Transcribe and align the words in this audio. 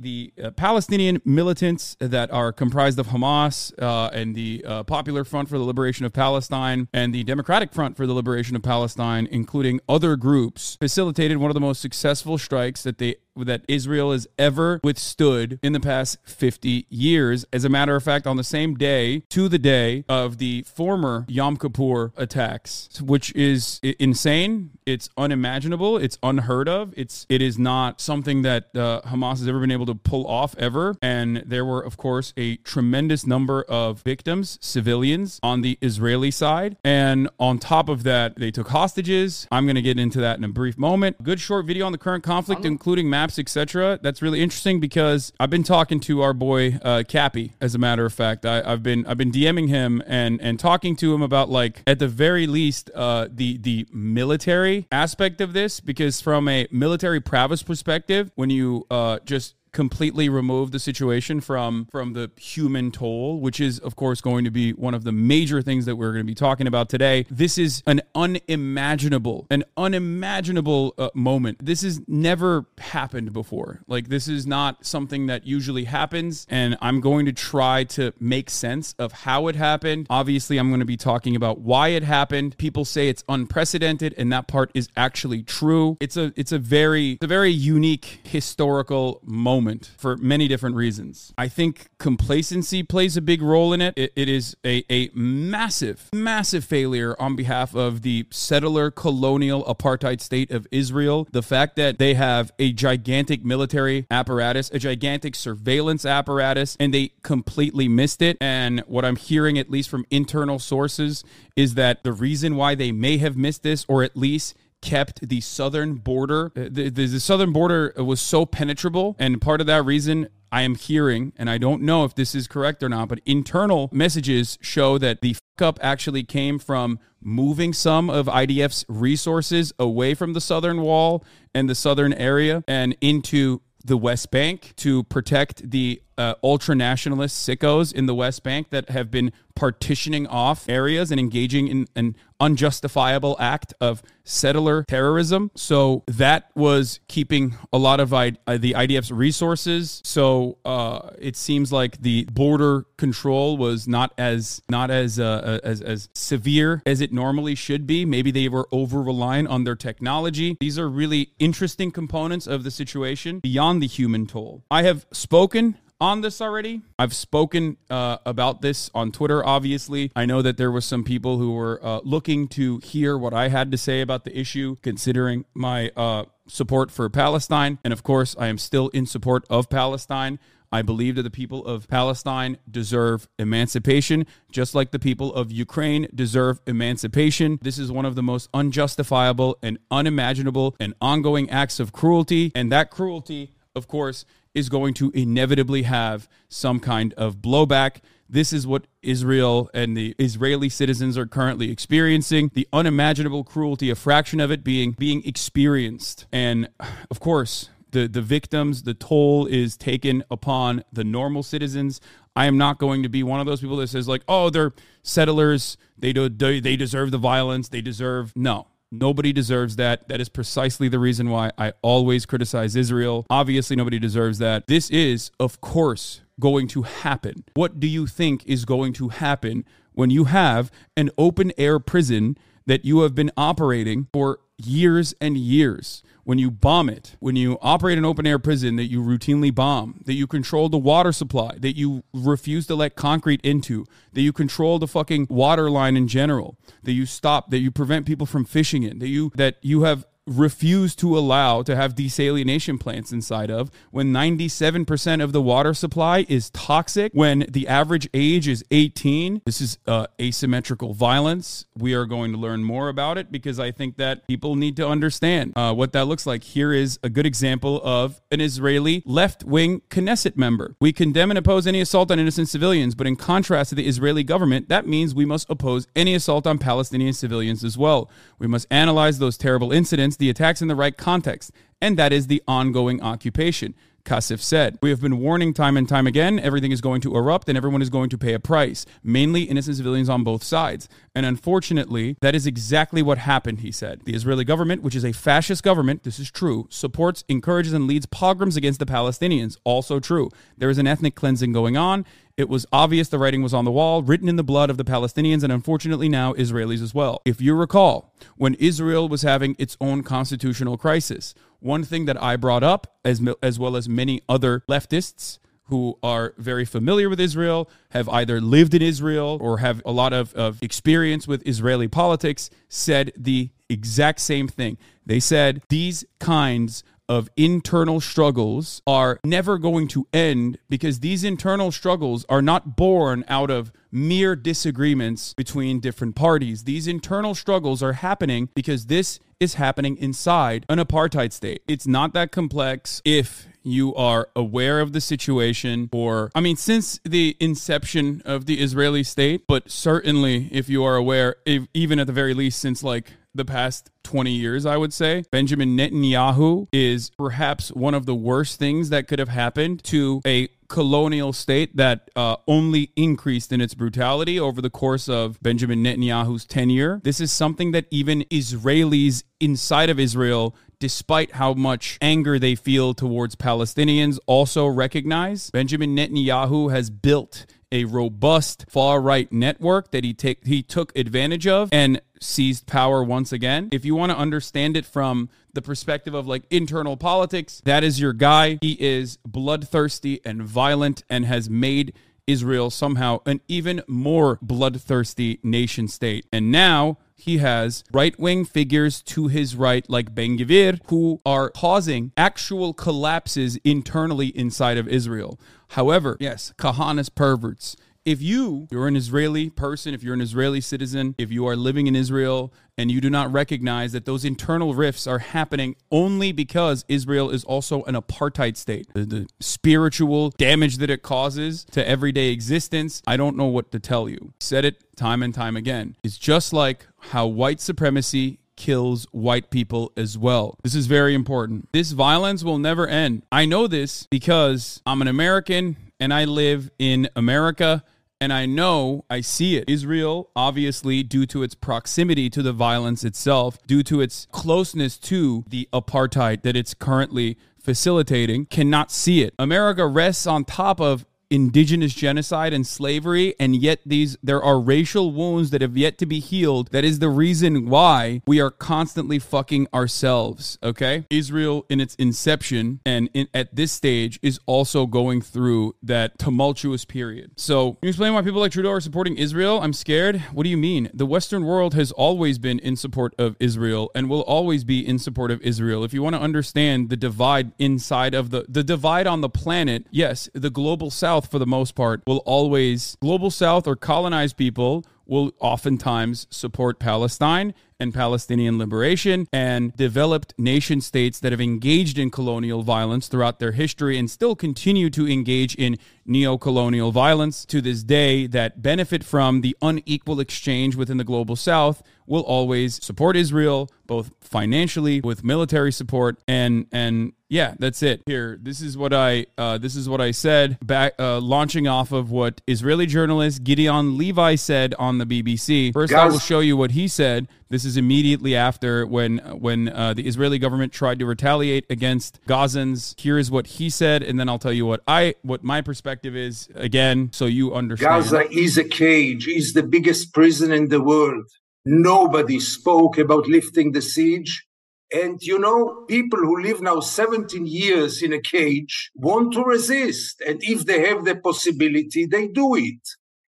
the 0.00 0.32
uh, 0.42 0.50
Palestinian 0.52 1.20
militants 1.24 1.96
that 2.00 2.30
are 2.30 2.52
comprised 2.52 2.98
of 2.98 3.08
Hamas 3.08 3.72
uh, 3.80 4.10
and 4.12 4.34
the 4.34 4.64
uh, 4.66 4.82
Popular 4.84 5.24
Front 5.24 5.48
for 5.48 5.58
the 5.58 5.64
Liberation 5.64 6.06
of 6.06 6.12
Palestine 6.12 6.88
and 6.92 7.14
the 7.14 7.22
Democratic 7.24 7.72
Front 7.72 7.96
for 7.96 8.06
the 8.06 8.14
Liberation 8.14 8.56
of 8.56 8.62
Palestine, 8.62 9.28
including 9.30 9.80
other 9.88 10.16
groups, 10.16 10.76
facilitated 10.80 11.36
one 11.38 11.50
of 11.50 11.54
the 11.54 11.60
most 11.60 11.80
successful 11.80 12.38
strikes 12.38 12.82
that 12.82 12.98
they 12.98 13.16
that 13.36 13.62
Israel 13.68 14.12
has 14.12 14.26
ever 14.38 14.80
withstood 14.82 15.58
in 15.62 15.72
the 15.72 15.80
past 15.80 16.18
50 16.24 16.86
years. 16.88 17.44
As 17.52 17.64
a 17.64 17.68
matter 17.68 17.96
of 17.96 18.02
fact, 18.02 18.26
on 18.26 18.36
the 18.36 18.44
same 18.44 18.74
day 18.74 19.20
to 19.30 19.48
the 19.48 19.58
day 19.58 20.04
of 20.08 20.38
the 20.38 20.62
former 20.62 21.26
Yom 21.28 21.56
Kippur 21.56 22.12
attacks, 22.16 23.00
which 23.00 23.34
is 23.34 23.80
insane. 23.82 24.70
It's 24.86 25.08
unimaginable. 25.16 25.96
It's 25.96 26.18
unheard 26.22 26.68
of. 26.68 26.92
It's 26.96 27.26
it 27.28 27.40
is 27.42 27.58
not 27.58 28.00
something 28.00 28.42
that 28.42 28.74
uh, 28.74 29.02
Hamas 29.06 29.38
has 29.38 29.48
ever 29.48 29.60
been 29.60 29.70
able 29.70 29.86
to 29.86 29.94
pull 29.94 30.26
off 30.26 30.56
ever. 30.58 30.96
And 31.00 31.42
there 31.46 31.64
were, 31.64 31.80
of 31.80 31.96
course, 31.96 32.32
a 32.36 32.56
tremendous 32.56 33.26
number 33.26 33.62
of 33.62 34.02
victims, 34.02 34.58
civilians 34.60 35.38
on 35.42 35.62
the 35.62 35.78
Israeli 35.80 36.30
side. 36.30 36.76
And 36.84 37.28
on 37.38 37.58
top 37.58 37.88
of 37.88 38.02
that, 38.04 38.36
they 38.36 38.50
took 38.50 38.68
hostages. 38.68 39.46
I'm 39.50 39.64
going 39.66 39.76
to 39.76 39.82
get 39.82 39.98
into 39.98 40.20
that 40.20 40.38
in 40.38 40.44
a 40.44 40.48
brief 40.48 40.76
moment. 40.76 41.22
Good 41.22 41.40
short 41.40 41.66
video 41.66 41.86
on 41.86 41.92
the 41.92 41.98
current 41.98 42.24
conflict, 42.24 42.64
including 42.64 43.08
maps, 43.20 43.38
etc. 43.38 43.98
That's 44.00 44.22
really 44.22 44.40
interesting 44.40 44.80
because 44.80 45.32
I've 45.38 45.50
been 45.50 45.62
talking 45.62 46.00
to 46.00 46.22
our 46.22 46.32
boy 46.32 46.78
uh, 46.82 47.02
Cappy. 47.06 47.52
As 47.60 47.74
a 47.74 47.78
matter 47.78 48.06
of 48.06 48.14
fact, 48.14 48.46
I, 48.46 48.62
have 48.62 48.82
been 48.82 49.06
I've 49.06 49.18
been 49.18 49.30
DMing 49.30 49.68
him 49.68 50.02
and 50.06 50.40
and 50.40 50.58
talking 50.58 50.96
to 50.96 51.12
him 51.14 51.20
about 51.20 51.50
like 51.50 51.82
at 51.86 51.98
the 51.98 52.08
very 52.08 52.46
least 52.46 52.90
uh, 52.94 53.28
the 53.30 53.58
the 53.58 53.86
military 53.92 54.86
aspect 54.90 55.42
of 55.42 55.52
this 55.52 55.80
because 55.80 56.22
from 56.22 56.48
a 56.48 56.66
military 56.70 57.20
prowess 57.20 57.62
perspective, 57.62 58.32
when 58.36 58.48
you 58.48 58.86
uh, 58.90 59.18
just 59.24 59.54
completely 59.72 60.28
remove 60.28 60.72
the 60.72 60.78
situation 60.78 61.40
from 61.40 61.86
from 61.90 62.12
the 62.12 62.30
human 62.36 62.90
toll 62.90 63.40
which 63.40 63.60
is 63.60 63.78
of 63.80 63.96
course 63.96 64.20
going 64.20 64.44
to 64.44 64.50
be 64.50 64.72
one 64.72 64.94
of 64.94 65.04
the 65.04 65.12
major 65.12 65.62
things 65.62 65.86
that 65.86 65.96
we're 65.96 66.12
going 66.12 66.24
to 66.24 66.30
be 66.30 66.34
talking 66.34 66.66
about 66.66 66.88
today. 66.88 67.24
This 67.30 67.58
is 67.58 67.82
an 67.86 68.00
unimaginable 68.14 69.46
an 69.50 69.64
unimaginable 69.76 70.94
uh, 70.98 71.10
moment. 71.14 71.64
This 71.64 71.82
has 71.82 72.00
never 72.08 72.66
happened 72.78 73.32
before. 73.32 73.82
Like 73.86 74.08
this 74.08 74.28
is 74.28 74.46
not 74.46 74.84
something 74.84 75.26
that 75.26 75.46
usually 75.46 75.84
happens 75.84 76.46
and 76.48 76.76
i'm 76.80 77.00
going 77.00 77.26
to 77.26 77.32
try 77.32 77.84
to 77.84 78.12
make 78.18 78.50
sense 78.50 78.94
of 78.98 79.12
how 79.12 79.48
it 79.48 79.56
happened. 79.56 80.06
Obviously 80.10 80.58
i'm 80.58 80.68
going 80.68 80.80
to 80.80 80.86
be 80.86 80.96
talking 80.96 81.36
about 81.36 81.60
why 81.60 81.88
it 81.88 82.02
happened. 82.02 82.56
People 82.58 82.84
say 82.84 83.08
it's 83.08 83.24
unprecedented 83.28 84.14
and 84.18 84.32
that 84.32 84.48
part 84.48 84.70
is 84.74 84.88
actually 84.96 85.42
true. 85.42 85.96
It's 86.00 86.16
a 86.16 86.32
it's 86.36 86.52
a 86.52 86.58
very 86.58 87.12
it's 87.12 87.24
a 87.24 87.28
very 87.28 87.52
unique 87.52 88.20
historical 88.24 89.20
moment 89.24 89.59
moment 89.60 89.90
for 89.98 90.16
many 90.16 90.48
different 90.48 90.74
reasons. 90.76 91.32
I 91.36 91.48
think 91.48 91.88
complacency 91.98 92.82
plays 92.82 93.16
a 93.16 93.20
big 93.20 93.42
role 93.42 93.72
in 93.72 93.80
it. 93.80 93.94
it, 93.96 94.12
it 94.16 94.28
is 94.28 94.56
a, 94.64 94.84
a 94.90 95.10
massive, 95.14 96.08
massive 96.14 96.64
failure 96.64 97.14
on 97.18 97.36
behalf 97.36 97.74
of 97.74 98.02
the 98.02 98.26
settler 98.30 98.90
colonial 98.90 99.62
apartheid 99.64 100.20
state 100.20 100.50
of 100.50 100.66
Israel. 100.70 101.28
The 101.30 101.42
fact 101.42 101.76
that 101.76 101.98
they 101.98 102.14
have 102.14 102.52
a 102.58 102.72
gigantic 102.72 103.44
military 103.44 104.06
apparatus, 104.10 104.70
a 104.70 104.78
gigantic 104.78 105.34
surveillance 105.34 106.06
apparatus, 106.06 106.76
and 106.80 106.94
they 106.94 107.12
completely 107.22 107.88
missed 107.88 108.22
it. 108.22 108.38
And 108.40 108.80
what 108.86 109.04
I'm 109.04 109.16
hearing, 109.16 109.58
at 109.58 109.70
least 109.70 109.90
from 109.90 110.06
internal 110.10 110.58
sources, 110.58 111.22
is 111.54 111.74
that 111.74 112.02
the 112.02 112.12
reason 112.12 112.56
why 112.56 112.74
they 112.74 112.92
may 112.92 113.18
have 113.18 113.36
missed 113.36 113.62
this, 113.62 113.84
or 113.88 114.02
at 114.02 114.16
least 114.16 114.56
kept 114.82 115.28
the 115.28 115.40
southern 115.40 115.94
border. 115.94 116.52
Uh, 116.56 116.68
the, 116.70 116.90
the, 116.90 117.06
the, 117.06 117.20
southern 117.20 117.52
border 117.52 117.92
was 117.96 118.20
so 118.20 118.46
penetrable, 118.46 119.16
and 119.18 119.40
part 119.40 119.60
of 119.60 119.66
that 119.66 119.84
reason. 119.84 120.28
I 120.52 120.62
am 120.62 120.74
hearing, 120.74 121.32
and 121.36 121.48
I 121.48 121.58
don't 121.58 121.80
know 121.82 122.04
if 122.04 122.16
this 122.16 122.34
is 122.34 122.48
correct 122.48 122.82
or 122.82 122.88
not, 122.88 123.08
but 123.08 123.20
internal 123.24 123.88
messages 123.92 124.58
show 124.60 124.98
that 124.98 125.20
the 125.20 125.34
fuck 125.34 125.62
up 125.62 125.78
actually 125.80 126.24
came 126.24 126.58
from 126.58 126.98
moving 127.22 127.72
some 127.72 128.10
of 128.10 128.26
IDF's 128.26 128.84
resources 128.88 129.72
away 129.78 130.14
from 130.14 130.32
the 130.32 130.40
southern 130.40 130.80
wall 130.80 131.24
and 131.54 131.68
the 131.68 131.76
southern 131.76 132.12
area 132.12 132.64
and 132.66 132.96
into 133.00 133.60
the 133.84 133.96
West 133.96 134.30
Bank 134.30 134.74
to 134.76 135.04
protect 135.04 135.70
the 135.70 136.02
uh, 136.18 136.34
ultra 136.42 136.74
nationalist 136.74 137.48
sickos 137.48 137.92
in 137.92 138.06
the 138.06 138.14
West 138.14 138.42
Bank 138.42 138.70
that 138.70 138.90
have 138.90 139.10
been 139.10 139.32
partitioning 139.54 140.26
off 140.26 140.68
areas 140.68 141.10
and 141.10 141.18
engaging 141.18 141.68
in 141.68 141.86
an 141.96 142.16
unjustifiable 142.40 143.36
act 143.38 143.74
of 143.80 144.02
settler 144.24 144.84
terrorism. 144.84 145.50
So 145.54 146.04
that 146.06 146.50
was 146.54 147.00
keeping 147.08 147.56
a 147.72 147.78
lot 147.78 148.00
of 148.00 148.14
I, 148.14 148.32
uh, 148.46 148.58
the 148.58 148.72
IDF's 148.72 149.12
resources. 149.12 150.00
So 150.04 150.58
uh, 150.64 151.10
it 151.18 151.36
seems 151.36 151.72
like 151.72 152.00
the 152.00 152.24
border 152.24 152.86
control 152.96 153.56
was 153.56 153.88
not 153.88 154.12
as 154.16 154.62
not 154.68 154.90
as 154.90 155.18
uh, 155.18 155.24
uh 155.24 155.58
as 155.64 155.80
as 155.80 156.08
severe 156.14 156.82
as 156.86 157.00
it 157.00 157.12
normally 157.12 157.54
should 157.54 157.86
be. 157.86 158.04
Maybe 158.04 158.30
they 158.30 158.48
were 158.48 158.68
over 158.70 159.02
reliant 159.02 159.48
on 159.48 159.64
their 159.64 159.76
technology. 159.76 160.56
These 160.60 160.78
are 160.78 160.88
really 160.88 161.32
interesting 161.38 161.90
components 161.90 162.46
of 162.46 162.64
the 162.64 162.70
situation 162.70 163.40
beyond 163.40 163.82
the 163.82 163.86
human 163.86 164.26
toll. 164.26 164.64
I 164.70 164.82
have 164.84 165.06
spoken 165.12 165.76
on 166.00 166.20
this 166.22 166.40
already. 166.40 166.82
I've 166.98 167.14
spoken 167.14 167.76
uh, 167.88 168.18
about 168.24 168.62
this 168.62 168.90
on 168.94 169.12
Twitter, 169.12 169.44
obviously. 169.44 170.10
I 170.16 170.26
know 170.26 170.42
that 170.42 170.56
there 170.56 170.70
was 170.70 170.84
some 170.84 171.04
people 171.04 171.38
who 171.38 171.52
were 171.52 171.78
uh, 171.82 172.00
looking 172.04 172.48
to 172.48 172.78
hear 172.78 173.18
what 173.18 173.34
I 173.34 173.48
had 173.48 173.70
to 173.72 173.78
say 173.78 174.00
about 174.00 174.24
the 174.24 174.38
issue, 174.38 174.76
considering 174.82 175.44
my 175.54 175.90
uh, 175.96 176.24
support 176.48 176.90
for 176.90 177.08
Palestine. 177.08 177.78
And 177.84 177.92
of 177.92 178.02
course, 178.02 178.34
I 178.38 178.48
am 178.48 178.58
still 178.58 178.88
in 178.88 179.06
support 179.06 179.44
of 179.50 179.68
Palestine. 179.68 180.38
I 180.72 180.82
believe 180.82 181.16
that 181.16 181.24
the 181.24 181.30
people 181.30 181.66
of 181.66 181.88
Palestine 181.88 182.56
deserve 182.70 183.28
emancipation, 183.40 184.24
just 184.52 184.72
like 184.72 184.92
the 184.92 185.00
people 185.00 185.34
of 185.34 185.50
Ukraine 185.50 186.06
deserve 186.14 186.60
emancipation. 186.66 187.58
This 187.60 187.76
is 187.76 187.90
one 187.90 188.04
of 188.04 188.14
the 188.14 188.22
most 188.22 188.48
unjustifiable 188.54 189.58
and 189.62 189.78
unimaginable 189.90 190.76
and 190.78 190.94
ongoing 191.00 191.50
acts 191.50 191.80
of 191.80 191.92
cruelty. 191.92 192.52
And 192.54 192.70
that 192.70 192.90
cruelty, 192.90 193.50
of 193.74 193.88
course, 193.88 194.24
is 194.54 194.68
going 194.68 194.94
to 194.94 195.10
inevitably 195.14 195.82
have 195.82 196.28
some 196.48 196.80
kind 196.80 197.14
of 197.14 197.36
blowback. 197.36 197.98
This 198.28 198.52
is 198.52 198.66
what 198.66 198.86
Israel 199.02 199.70
and 199.74 199.96
the 199.96 200.14
Israeli 200.18 200.68
citizens 200.68 201.16
are 201.18 201.26
currently 201.26 201.70
experiencing. 201.70 202.50
The 202.54 202.68
unimaginable 202.72 203.44
cruelty, 203.44 203.90
a 203.90 203.94
fraction 203.94 204.40
of 204.40 204.50
it 204.50 204.64
being 204.64 204.92
being 204.92 205.24
experienced. 205.24 206.26
And 206.32 206.68
of 207.10 207.20
course, 207.20 207.70
the, 207.92 208.06
the 208.06 208.22
victims, 208.22 208.84
the 208.84 208.94
toll 208.94 209.46
is 209.46 209.76
taken 209.76 210.22
upon 210.30 210.84
the 210.92 211.04
normal 211.04 211.42
citizens. 211.42 212.00
I 212.36 212.46
am 212.46 212.56
not 212.56 212.78
going 212.78 213.02
to 213.02 213.08
be 213.08 213.22
one 213.22 213.40
of 213.40 213.46
those 213.46 213.60
people 213.60 213.76
that 213.78 213.88
says 213.88 214.06
like, 214.06 214.22
oh, 214.28 214.50
they're 214.50 214.72
settlers. 215.02 215.76
They 215.98 216.12
do 216.12 216.28
they 216.28 216.76
deserve 216.76 217.10
the 217.10 217.18
violence. 217.18 217.68
They 217.68 217.80
deserve 217.80 218.32
no. 218.36 218.68
Nobody 218.92 219.32
deserves 219.32 219.76
that. 219.76 220.08
That 220.08 220.20
is 220.20 220.28
precisely 220.28 220.88
the 220.88 220.98
reason 220.98 221.30
why 221.30 221.52
I 221.56 221.72
always 221.80 222.26
criticize 222.26 222.74
Israel. 222.74 223.24
Obviously, 223.30 223.76
nobody 223.76 224.00
deserves 224.00 224.38
that. 224.38 224.66
This 224.66 224.90
is, 224.90 225.30
of 225.38 225.60
course, 225.60 226.22
going 226.40 226.66
to 226.68 226.82
happen. 226.82 227.44
What 227.54 227.78
do 227.78 227.86
you 227.86 228.08
think 228.08 228.44
is 228.46 228.64
going 228.64 228.92
to 228.94 229.10
happen 229.10 229.64
when 229.92 230.10
you 230.10 230.24
have 230.24 230.72
an 230.96 231.10
open 231.16 231.52
air 231.56 231.78
prison 231.78 232.36
that 232.66 232.84
you 232.84 233.00
have 233.02 233.14
been 233.14 233.30
operating 233.36 234.08
for 234.12 234.40
years 234.56 235.14
and 235.20 235.36
years? 235.36 236.02
When 236.30 236.38
you 236.38 236.48
bomb 236.48 236.88
it, 236.88 237.16
when 237.18 237.34
you 237.34 237.58
operate 237.60 237.98
an 237.98 238.04
open 238.04 238.24
air 238.24 238.38
prison 238.38 238.76
that 238.76 238.84
you 238.84 239.02
routinely 239.02 239.52
bomb, 239.52 240.00
that 240.04 240.12
you 240.12 240.28
control 240.28 240.68
the 240.68 240.78
water 240.78 241.10
supply, 241.10 241.56
that 241.58 241.76
you 241.76 242.04
refuse 242.14 242.68
to 242.68 242.76
let 242.76 242.94
concrete 242.94 243.40
into, 243.42 243.84
that 244.12 244.20
you 244.20 244.32
control 244.32 244.78
the 244.78 244.86
fucking 244.86 245.26
water 245.28 245.68
line 245.68 245.96
in 245.96 246.06
general, 246.06 246.56
that 246.84 246.92
you 246.92 247.04
stop, 247.04 247.50
that 247.50 247.58
you 247.58 247.72
prevent 247.72 248.06
people 248.06 248.26
from 248.26 248.44
fishing 248.44 248.84
in, 248.84 249.00
that 249.00 249.08
you 249.08 249.32
that 249.34 249.56
you 249.60 249.82
have 249.82 250.06
refuse 250.30 250.94
to 250.94 251.18
allow 251.18 251.62
to 251.62 251.74
have 251.74 251.94
desalination 251.94 252.78
plants 252.78 253.10
inside 253.10 253.50
of 253.50 253.70
when 253.90 254.12
97% 254.12 255.22
of 255.22 255.32
the 255.32 255.42
water 255.42 255.74
supply 255.74 256.24
is 256.28 256.50
toxic. 256.50 257.12
When 257.12 257.46
the 257.48 257.66
average 257.66 258.08
age 258.14 258.46
is 258.46 258.64
18 258.70 259.42
this 259.44 259.60
is 259.60 259.78
uh, 259.86 260.06
asymmetrical 260.20 260.94
violence. 260.94 261.66
We 261.76 261.94
are 261.94 262.06
going 262.06 262.30
to 262.32 262.38
learn 262.38 262.62
more 262.62 262.88
about 262.88 263.18
it 263.18 263.32
because 263.32 263.58
i 263.58 263.70
think 263.72 263.96
that 263.96 264.26
people 264.28 264.54
need 264.54 264.76
to 264.76 264.86
understand 264.86 265.52
uh, 265.56 265.74
what 265.74 265.92
that 265.92 266.04
looks 266.04 266.26
like. 266.26 266.44
Here 266.44 266.72
is 266.72 266.98
a 267.02 267.08
good 267.08 267.26
example 267.26 267.80
of 267.82 268.20
an 268.30 268.40
israeli 268.40 269.02
left-wing 269.04 269.80
knesset 269.90 270.36
member. 270.36 270.76
We 270.80 270.92
condemn 270.92 271.30
and 271.30 271.38
oppose 271.38 271.66
any 271.66 271.80
assault 271.80 272.10
on 272.10 272.20
innocent 272.20 272.48
civilians 272.48 272.94
but 272.94 273.06
in 273.08 273.16
contrast 273.16 273.70
to 273.70 273.74
the 273.74 273.88
israeli 273.88 274.22
government 274.22 274.68
that 274.68 274.86
means 274.86 275.12
we 275.12 275.24
must 275.24 275.50
oppose 275.50 275.88
any 275.96 276.14
assault 276.14 276.46
on 276.46 276.58
palestinian 276.58 277.14
civilians 277.14 277.64
as 277.64 277.76
well. 277.76 278.08
We 278.38 278.46
must 278.46 278.68
analyze 278.70 279.18
those 279.18 279.36
terrible 279.36 279.72
incidents 279.72 280.16
the 280.20 280.30
attacks 280.30 280.62
in 280.62 280.68
the 280.68 280.76
right 280.76 280.96
context, 280.96 281.50
and 281.80 281.98
that 281.98 282.12
is 282.12 282.28
the 282.28 282.42
ongoing 282.46 283.02
occupation. 283.02 283.74
Kassif 284.04 284.40
said. 284.40 284.78
We 284.82 284.90
have 284.90 285.00
been 285.00 285.18
warning 285.18 285.52
time 285.52 285.76
and 285.76 285.88
time 285.88 286.06
again 286.06 286.38
everything 286.38 286.72
is 286.72 286.80
going 286.80 287.00
to 287.02 287.16
erupt 287.16 287.48
and 287.48 287.56
everyone 287.56 287.82
is 287.82 287.90
going 287.90 288.10
to 288.10 288.18
pay 288.18 288.32
a 288.32 288.40
price, 288.40 288.86
mainly 289.02 289.42
innocent 289.42 289.76
civilians 289.76 290.08
on 290.08 290.24
both 290.24 290.42
sides. 290.42 290.88
And 291.14 291.26
unfortunately, 291.26 292.16
that 292.20 292.34
is 292.34 292.46
exactly 292.46 293.02
what 293.02 293.18
happened, 293.18 293.60
he 293.60 293.72
said. 293.72 294.02
The 294.04 294.14
Israeli 294.14 294.44
government, 294.44 294.82
which 294.82 294.94
is 294.94 295.04
a 295.04 295.12
fascist 295.12 295.62
government, 295.62 296.02
this 296.02 296.18
is 296.18 296.30
true, 296.30 296.66
supports, 296.70 297.24
encourages, 297.28 297.72
and 297.72 297.86
leads 297.86 298.06
pogroms 298.06 298.56
against 298.56 298.80
the 298.80 298.86
Palestinians. 298.86 299.58
Also 299.64 300.00
true. 300.00 300.30
There 300.56 300.70
is 300.70 300.78
an 300.78 300.86
ethnic 300.86 301.14
cleansing 301.14 301.52
going 301.52 301.76
on. 301.76 302.04
It 302.40 302.48
was 302.48 302.64
obvious 302.72 303.08
the 303.08 303.18
writing 303.18 303.42
was 303.42 303.52
on 303.52 303.66
the 303.66 303.70
wall, 303.70 304.02
written 304.02 304.26
in 304.26 304.36
the 304.36 304.42
blood 304.42 304.70
of 304.70 304.78
the 304.78 304.84
Palestinians, 304.84 305.42
and 305.42 305.52
unfortunately 305.52 306.08
now 306.08 306.32
Israelis 306.32 306.82
as 306.82 306.94
well. 306.94 307.20
If 307.26 307.38
you 307.42 307.54
recall, 307.54 308.14
when 308.38 308.54
Israel 308.54 309.10
was 309.10 309.20
having 309.20 309.54
its 309.58 309.76
own 309.78 310.02
constitutional 310.02 310.78
crisis, 310.78 311.34
one 311.58 311.84
thing 311.84 312.06
that 312.06 312.20
I 312.22 312.36
brought 312.36 312.62
up, 312.62 312.96
as, 313.04 313.20
as 313.42 313.58
well 313.58 313.76
as 313.76 313.90
many 313.90 314.22
other 314.26 314.64
leftists, 314.70 315.38
who 315.64 315.98
are 316.02 316.32
very 316.38 316.64
familiar 316.64 317.10
with 317.10 317.20
Israel, 317.20 317.68
have 317.90 318.08
either 318.08 318.40
lived 318.40 318.72
in 318.72 318.80
Israel 318.80 319.36
or 319.38 319.58
have 319.58 319.82
a 319.84 319.92
lot 319.92 320.14
of, 320.14 320.32
of 320.32 320.62
experience 320.62 321.28
with 321.28 321.46
Israeli 321.46 321.88
politics, 321.88 322.48
said 322.70 323.12
the 323.18 323.50
exact 323.68 324.20
same 324.20 324.48
thing. 324.48 324.78
They 325.04 325.20
said 325.20 325.60
these 325.68 326.06
kinds 326.18 326.84
of 327.10 327.28
internal 327.36 328.00
struggles 328.00 328.80
are 328.86 329.18
never 329.24 329.58
going 329.58 329.88
to 329.88 330.06
end 330.12 330.56
because 330.70 331.00
these 331.00 331.24
internal 331.24 331.72
struggles 331.72 332.24
are 332.28 332.40
not 332.40 332.76
born 332.76 333.24
out 333.26 333.50
of 333.50 333.72
mere 333.90 334.36
disagreements 334.36 335.34
between 335.34 335.80
different 335.80 336.14
parties. 336.14 336.62
These 336.62 336.86
internal 336.86 337.34
struggles 337.34 337.82
are 337.82 337.94
happening 337.94 338.48
because 338.54 338.86
this 338.86 339.18
is 339.40 339.54
happening 339.54 339.96
inside 339.96 340.64
an 340.68 340.78
apartheid 340.78 341.32
state. 341.32 341.62
It's 341.66 341.86
not 341.86 342.14
that 342.14 342.30
complex 342.30 343.02
if 343.04 343.48
you 343.62 343.94
are 343.94 344.28
aware 344.36 344.80
of 344.80 344.92
the 344.92 345.00
situation 345.00 345.88
or 345.92 346.30
I 346.34 346.40
mean 346.40 346.56
since 346.56 347.00
the 347.04 347.36
inception 347.40 348.22
of 348.24 348.46
the 348.46 348.60
Israeli 348.60 349.02
state, 349.02 349.46
but 349.48 349.70
certainly 349.70 350.48
if 350.52 350.68
you 350.68 350.84
are 350.84 350.96
aware 350.96 351.36
if, 351.44 351.66
even 351.74 351.98
at 351.98 352.06
the 352.06 352.12
very 352.12 352.34
least 352.34 352.60
since 352.60 352.82
like 352.82 353.12
the 353.34 353.44
past 353.44 353.90
20 354.04 354.32
years, 354.32 354.66
I 354.66 354.76
would 354.76 354.92
say. 354.92 355.24
Benjamin 355.30 355.76
Netanyahu 355.76 356.68
is 356.72 357.10
perhaps 357.10 357.70
one 357.70 357.94
of 357.94 358.06
the 358.06 358.14
worst 358.14 358.58
things 358.58 358.90
that 358.90 359.08
could 359.08 359.18
have 359.18 359.28
happened 359.28 359.84
to 359.84 360.20
a 360.26 360.48
colonial 360.68 361.32
state 361.32 361.76
that 361.76 362.10
uh, 362.14 362.36
only 362.46 362.92
increased 362.96 363.52
in 363.52 363.60
its 363.60 363.74
brutality 363.74 364.38
over 364.38 364.62
the 364.62 364.70
course 364.70 365.08
of 365.08 365.40
Benjamin 365.42 365.82
Netanyahu's 365.82 366.44
tenure. 366.44 367.00
This 367.02 367.20
is 367.20 367.32
something 367.32 367.72
that 367.72 367.86
even 367.90 368.22
Israelis 368.30 369.24
inside 369.40 369.90
of 369.90 369.98
Israel 369.98 370.56
despite 370.80 371.32
how 371.32 371.52
much 371.52 371.98
anger 372.00 372.38
they 372.38 372.54
feel 372.54 372.94
towards 372.94 373.36
Palestinians, 373.36 374.18
also 374.26 374.66
recognize 374.66 375.50
Benjamin 375.50 375.94
Netanyahu 375.94 376.72
has 376.72 376.90
built 376.90 377.44
a 377.72 377.84
robust 377.84 378.66
far 378.68 379.00
right 379.00 379.30
network 379.32 379.90
that 379.90 380.04
he 380.04 380.12
take 380.12 380.46
he 380.46 380.62
took 380.62 380.96
advantage 380.96 381.46
of 381.46 381.68
and 381.72 382.00
seized 382.20 382.66
power 382.66 383.02
once 383.02 383.32
again. 383.32 383.68
If 383.72 383.84
you 383.84 383.94
want 383.94 384.12
to 384.12 384.18
understand 384.18 384.76
it 384.76 384.84
from 384.84 385.28
the 385.52 385.62
perspective 385.62 386.14
of 386.14 386.26
like 386.26 386.42
internal 386.50 386.96
politics, 386.96 387.62
that 387.64 387.82
is 387.82 388.00
your 388.00 388.12
guy. 388.12 388.58
He 388.60 388.72
is 388.80 389.18
bloodthirsty 389.26 390.20
and 390.24 390.42
violent 390.42 391.02
and 391.08 391.24
has 391.26 391.48
made 391.48 391.94
Israel 392.26 392.70
somehow 392.70 393.20
an 393.26 393.40
even 393.48 393.82
more 393.88 394.38
bloodthirsty 394.40 395.40
nation 395.42 395.88
state. 395.88 396.26
And 396.32 396.52
now 396.52 396.98
he 397.16 397.38
has 397.38 397.84
right 397.92 398.18
wing 398.18 398.44
figures 398.44 399.02
to 399.02 399.28
his 399.28 399.56
right, 399.56 399.88
like 399.90 400.14
Ben 400.14 400.38
Gvir, 400.38 400.80
who 400.86 401.20
are 401.26 401.50
causing 401.50 402.12
actual 402.16 402.72
collapses 402.72 403.56
internally 403.64 404.28
inside 404.28 404.78
of 404.78 404.88
Israel. 404.88 405.38
However, 405.70 406.16
yes, 406.20 406.52
Kahanists 406.58 407.14
perverts 407.14 407.76
if 408.04 408.22
you 408.22 408.66
you're 408.70 408.88
an 408.88 408.96
Israeli 408.96 409.50
person, 409.50 409.94
if 409.94 410.02
you're 410.02 410.14
an 410.14 410.20
Israeli 410.20 410.60
citizen, 410.60 411.14
if 411.18 411.30
you 411.30 411.46
are 411.46 411.56
living 411.56 411.86
in 411.86 411.94
Israel 411.94 412.52
and 412.78 412.90
you 412.90 413.00
do 413.00 413.10
not 413.10 413.30
recognize 413.30 413.92
that 413.92 414.06
those 414.06 414.24
internal 414.24 414.74
rifts 414.74 415.06
are 415.06 415.18
happening 415.18 415.76
only 415.90 416.32
because 416.32 416.84
Israel 416.88 417.30
is 417.30 417.44
also 417.44 417.82
an 417.84 417.94
apartheid 417.94 418.56
state, 418.56 418.88
the, 418.94 419.04
the 419.04 419.28
spiritual 419.38 420.30
damage 420.30 420.78
that 420.78 420.88
it 420.88 421.02
causes 421.02 421.64
to 421.72 421.86
everyday 421.86 422.30
existence, 422.30 423.02
I 423.06 423.16
don't 423.16 423.36
know 423.36 423.46
what 423.46 423.70
to 423.72 423.78
tell 423.78 424.08
you. 424.08 424.32
Said 424.40 424.64
it 424.64 424.96
time 424.96 425.22
and 425.22 425.34
time 425.34 425.56
again. 425.56 425.96
It's 426.02 426.18
just 426.18 426.52
like 426.52 426.86
how 426.98 427.26
white 427.26 427.60
supremacy 427.60 428.39
kills 428.60 429.06
white 429.10 429.50
people 429.50 429.90
as 429.96 430.18
well. 430.18 430.58
This 430.62 430.74
is 430.74 430.86
very 430.86 431.14
important. 431.14 431.70
This 431.72 431.92
violence 431.92 432.44
will 432.44 432.58
never 432.58 432.86
end. 432.86 433.22
I 433.32 433.46
know 433.46 433.66
this 433.66 434.06
because 434.10 434.82
I'm 434.84 435.00
an 435.00 435.08
American 435.08 435.78
and 435.98 436.12
I 436.12 436.26
live 436.26 436.70
in 436.78 437.08
America 437.16 437.82
and 438.20 438.34
I 438.34 438.44
know 438.44 439.06
I 439.08 439.22
see 439.22 439.56
it. 439.56 439.64
Israel, 439.66 440.28
obviously, 440.36 441.02
due 441.02 441.24
to 441.24 441.42
its 441.42 441.54
proximity 441.54 442.28
to 442.28 442.42
the 442.42 442.52
violence 442.52 443.02
itself, 443.02 443.56
due 443.66 443.82
to 443.84 444.02
its 444.02 444.26
closeness 444.30 444.98
to 444.98 445.42
the 445.48 445.66
apartheid 445.72 446.42
that 446.42 446.54
it's 446.54 446.74
currently 446.74 447.38
facilitating, 447.58 448.44
cannot 448.44 448.92
see 448.92 449.22
it. 449.22 449.32
America 449.38 449.86
rests 449.86 450.26
on 450.26 450.44
top 450.44 450.82
of 450.82 451.06
indigenous 451.30 451.94
genocide 451.94 452.52
and 452.52 452.66
slavery 452.66 453.34
and 453.38 453.54
yet 453.56 453.80
these 453.86 454.16
there 454.22 454.42
are 454.42 454.60
racial 454.60 455.12
wounds 455.12 455.50
that 455.50 455.62
have 455.62 455.76
yet 455.76 455.98
to 455.98 456.06
be 456.06 456.18
healed. 456.18 456.70
That 456.72 456.84
is 456.84 456.98
the 456.98 457.08
reason 457.08 457.68
why 457.68 458.22
we 458.26 458.40
are 458.40 458.50
constantly 458.50 459.18
fucking 459.18 459.68
ourselves 459.72 460.58
okay? 460.62 461.06
Israel 461.10 461.66
in 461.68 461.80
its 461.80 461.94
inception 461.96 462.80
and 462.84 463.08
in, 463.14 463.28
at 463.32 463.54
this 463.54 463.72
stage 463.72 464.18
is 464.22 464.40
also 464.46 464.86
going 464.86 465.22
through 465.22 465.76
that 465.82 466.18
tumultuous 466.18 466.84
period. 466.84 467.32
So 467.36 467.78
you 467.82 467.88
explain 467.88 468.14
why 468.14 468.22
people 468.22 468.40
like 468.40 468.52
trudeau 468.52 468.70
are 468.70 468.80
supporting 468.80 469.16
israel? 469.16 469.60
I'm 469.62 469.72
scared. 469.72 470.20
What 470.32 470.44
do 470.44 470.50
you 470.50 470.56
mean? 470.56 470.90
The 470.92 471.06
western 471.06 471.44
world 471.44 471.74
has 471.74 471.92
always 471.92 472.38
been 472.38 472.58
in 472.58 472.76
support 472.76 473.14
of 473.18 473.36
israel 473.38 473.90
and 473.94 474.10
will 474.10 474.22
always 474.22 474.64
be 474.64 474.86
in 474.86 474.98
support 474.98 475.30
of 475.30 475.40
israel. 475.42 475.84
If 475.84 475.94
you 475.94 476.02
want 476.02 476.16
to 476.16 476.20
understand 476.20 476.90
the 476.90 476.96
divide 476.96 477.52
inside 477.58 478.14
of 478.14 478.30
the 478.30 478.46
the 478.48 478.64
divide 478.64 479.06
on 479.06 479.20
the 479.20 479.28
planet 479.28 479.86
yes 479.90 480.28
the 480.34 480.50
global 480.50 480.90
south 480.90 481.19
South, 481.20 481.30
for 481.30 481.38
the 481.38 481.46
most 481.46 481.74
part, 481.74 482.02
will 482.06 482.22
always, 482.24 482.96
global 483.00 483.30
South 483.30 483.66
or 483.66 483.76
colonized 483.76 484.36
people 484.36 484.84
will 485.10 485.32
oftentimes 485.40 486.26
support 486.30 486.78
Palestine 486.78 487.52
and 487.80 487.94
Palestinian 487.94 488.58
liberation 488.58 489.26
and 489.32 489.74
developed 489.74 490.34
nation 490.38 490.80
states 490.80 491.18
that 491.18 491.32
have 491.32 491.40
engaged 491.40 491.98
in 491.98 492.10
colonial 492.10 492.62
violence 492.62 493.08
throughout 493.08 493.38
their 493.38 493.52
history 493.52 493.98
and 493.98 494.10
still 494.10 494.36
continue 494.36 494.90
to 494.90 495.08
engage 495.08 495.54
in 495.54 495.78
neo-colonial 496.06 496.92
violence 496.92 497.44
to 497.46 497.60
this 497.60 497.82
day 497.82 498.26
that 498.26 498.60
benefit 498.60 499.02
from 499.02 499.40
the 499.40 499.56
unequal 499.62 500.20
exchange 500.20 500.76
within 500.76 500.98
the 500.98 501.04
global 501.04 501.34
south 501.34 501.82
will 502.06 502.22
always 502.22 502.84
support 502.84 503.16
Israel 503.16 503.70
both 503.86 504.10
financially 504.20 505.00
with 505.00 505.24
military 505.24 505.72
support 505.72 506.20
and 506.26 506.66
and 506.72 507.12
yeah 507.28 507.54
that's 507.58 507.82
it. 507.82 508.02
Here 508.06 508.36
this 508.42 508.60
is 508.60 508.76
what 508.76 508.92
I 508.92 509.26
uh, 509.38 509.58
this 509.58 509.76
is 509.76 509.88
what 509.88 510.00
I 510.00 510.10
said 510.10 510.58
back 510.60 510.94
uh, 510.98 511.20
launching 511.20 511.68
off 511.68 511.92
of 511.92 512.10
what 512.10 512.40
Israeli 512.48 512.86
journalist 512.86 513.44
Gideon 513.44 513.96
Levy 513.96 514.36
said 514.36 514.74
on 514.74 514.98
the 515.00 515.22
BBC 515.22 515.72
first 515.72 515.92
Guys. 515.92 515.98
I 515.98 516.06
will 516.06 516.18
show 516.20 516.40
you 516.40 516.56
what 516.56 516.70
he 516.70 516.88
said 516.88 517.28
this 517.50 517.64
is 517.64 517.76
immediately 517.76 518.36
after 518.36 518.86
when 518.86 519.18
when 519.18 519.68
uh, 519.68 519.92
the 519.92 520.06
Israeli 520.06 520.38
government 520.38 520.72
tried 520.72 521.00
to 521.00 521.06
retaliate 521.06 521.66
against 521.68 522.24
Gazans. 522.26 522.98
Here 522.98 523.18
is 523.18 523.28
what 523.28 523.46
he 523.58 523.68
said, 523.68 524.04
and 524.04 524.20
then 524.20 524.28
I'll 524.28 524.38
tell 524.38 524.52
you 524.52 524.64
what 524.64 524.82
I 524.86 525.16
what 525.22 525.42
my 525.42 525.60
perspective 525.60 526.14
is 526.14 526.48
again, 526.54 527.10
so 527.12 527.26
you 527.26 527.52
understand. 527.52 528.04
Gaza 528.04 528.30
is 528.30 528.56
a 528.56 528.64
cage. 528.64 529.26
Is 529.26 529.52
the 529.52 529.64
biggest 529.64 530.14
prison 530.14 530.52
in 530.52 530.68
the 530.68 530.80
world. 530.80 531.28
Nobody 531.64 532.38
spoke 532.38 532.96
about 532.98 533.26
lifting 533.26 533.72
the 533.72 533.82
siege. 533.82 534.46
And 534.92 535.20
you 535.20 535.38
know, 535.38 535.84
people 535.88 536.20
who 536.20 536.40
live 536.40 536.60
now 536.60 536.80
17 536.80 537.46
years 537.46 538.02
in 538.02 538.12
a 538.12 538.20
cage 538.20 538.90
want 538.94 539.32
to 539.34 539.42
resist. 539.42 540.20
And 540.26 540.40
if 540.42 540.66
they 540.66 540.86
have 540.88 541.04
the 541.04 541.16
possibility, 541.16 542.06
they 542.06 542.28
do 542.28 542.54
it. 542.54 542.80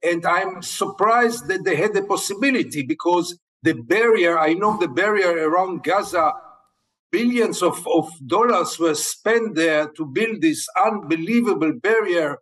And 0.01 0.25
I'm 0.25 0.61
surprised 0.61 1.47
that 1.47 1.65
they 1.65 1.75
had 1.75 1.93
the 1.93 2.03
possibility 2.03 2.83
because 2.83 3.37
the 3.63 3.73
barrier, 3.73 4.39
I 4.39 4.53
know 4.53 4.77
the 4.77 4.87
barrier 4.87 5.49
around 5.49 5.83
Gaza, 5.83 6.33
billions 7.11 7.61
of, 7.61 7.85
of 7.87 8.09
dollars 8.25 8.79
were 8.79 8.95
spent 8.95 9.55
there 9.55 9.89
to 9.89 10.05
build 10.05 10.41
this 10.41 10.67
unbelievable 10.81 11.73
barrier 11.73 12.37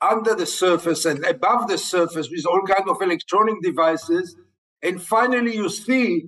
under 0.00 0.34
the 0.34 0.46
surface 0.46 1.04
and 1.04 1.24
above 1.24 1.68
the 1.68 1.78
surface 1.78 2.28
with 2.30 2.46
all 2.46 2.62
kinds 2.62 2.88
of 2.88 3.00
electronic 3.00 3.62
devices. 3.62 4.36
And 4.82 5.00
finally, 5.00 5.54
you 5.54 5.68
see 5.68 6.26